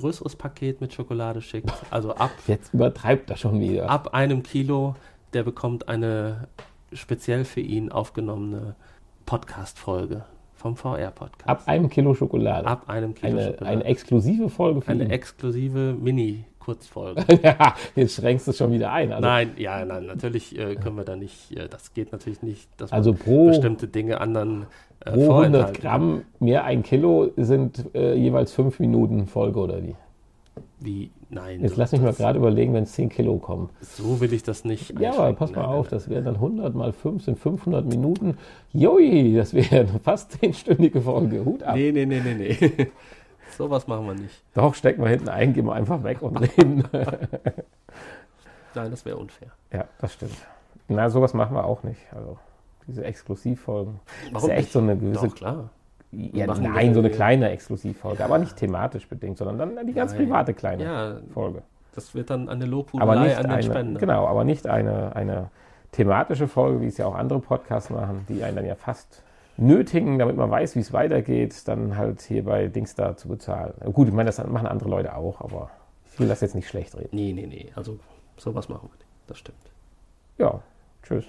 [0.00, 3.88] größeres Paket mit Schokolade schickt, also ab, Jetzt übertreibt er schon wieder.
[3.88, 4.96] ab einem Kilo,
[5.32, 6.48] der bekommt eine
[6.92, 8.74] speziell für ihn aufgenommene
[9.26, 10.24] Podcast-Folge
[10.54, 11.48] vom VR-Podcast.
[11.48, 12.66] Ab einem Kilo Schokolade.
[12.66, 13.66] Ab einem Kilo eine, Schokolade.
[13.70, 15.10] eine exklusive Folge für Eine ihn.
[15.10, 15.94] exklusive
[16.60, 17.24] Mini-Kurzfolge.
[17.42, 19.12] ja, jetzt schränkst du es schon wieder ein.
[19.12, 22.68] Also, nein, ja, nein, natürlich äh, können wir da nicht, äh, das geht natürlich nicht,
[22.76, 24.66] dass also man pro, bestimmte Dinge anderen
[25.00, 25.80] äh, pro 100 vorenthalten.
[25.80, 29.94] Gramm mehr ein Kilo sind äh, jeweils 5 Minuten Folge oder wie?
[30.82, 31.60] Wie, nein.
[31.60, 33.68] Jetzt lass mich mal gerade überlegen, wenn es 10 Kilo kommen.
[33.82, 34.98] So will ich das nicht.
[34.98, 37.84] Ja, aber pass mal Nein, auf, nein, das wären dann 100 mal 5 sind 500
[37.86, 38.38] Minuten.
[38.72, 41.44] Joi, das wäre fast 10-stündige Folge.
[41.44, 41.76] Hut ab.
[41.76, 42.86] Nee, nee, nee, nee, nee.
[43.56, 44.42] Sowas machen wir nicht.
[44.54, 46.84] Doch, stecken wir hinten ein, gehen wir einfach weg und reden.
[48.74, 49.48] Nein, das wäre unfair.
[49.72, 50.36] ja, das stimmt.
[50.88, 52.00] Na, sowas machen wir auch nicht.
[52.14, 52.38] Also
[52.86, 54.00] diese Exklusivfolgen.
[54.32, 54.72] Das Warum ist ja echt nicht?
[54.72, 55.70] so eine gewisse Doch, klar.
[56.12, 58.24] Ja, nein, so eine kleine Exklusivfolge, Ja.
[58.24, 60.26] aber nicht thematisch bedingt, sondern dann die ganz Nein.
[60.26, 61.62] private kleine Ja, Folge.
[61.94, 64.00] das wird dann eine Aber Lobhudelei nicht an den eine, Spender.
[64.00, 65.50] genau, aber nicht eine, eine
[65.92, 69.22] thematische Folge, wie es ja auch andere Podcasts machen, die einen dann ja fast
[69.60, 73.74] nötigen, damit man weiß, wie es weitergeht, dann halt hier bei Dings da zu bezahlen.
[73.92, 75.70] Gut, ich meine, das machen andere Leute auch, aber
[76.12, 77.10] ich will das jetzt nicht schlecht reden.
[77.12, 77.70] Nee, nee, nee.
[77.74, 77.98] Also,
[78.36, 79.06] sowas machen wir nicht.
[79.26, 79.58] Das stimmt.
[80.38, 80.60] Ja,
[81.02, 81.26] tschüss.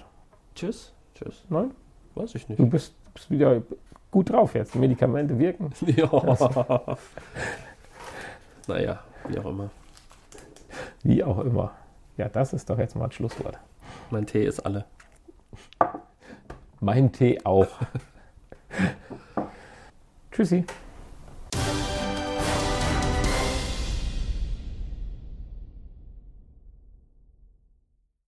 [0.54, 0.92] Tschüss.
[1.14, 1.44] Tschüss.
[1.48, 1.70] Nein?
[2.14, 2.58] Weiß ich nicht.
[2.58, 3.62] Du bist, bist wieder
[4.10, 4.74] gut drauf jetzt.
[4.74, 5.72] Die Medikamente wirken.
[5.86, 6.08] ja.
[8.66, 9.70] naja, wie auch immer.
[11.02, 11.72] Wie auch immer.
[12.16, 13.58] Ja, das ist doch jetzt mal ein Schlusswort.
[14.10, 14.84] Mein Tee ist alle.
[16.80, 17.68] Mein Tee auch.
[20.32, 20.64] Tschüssi.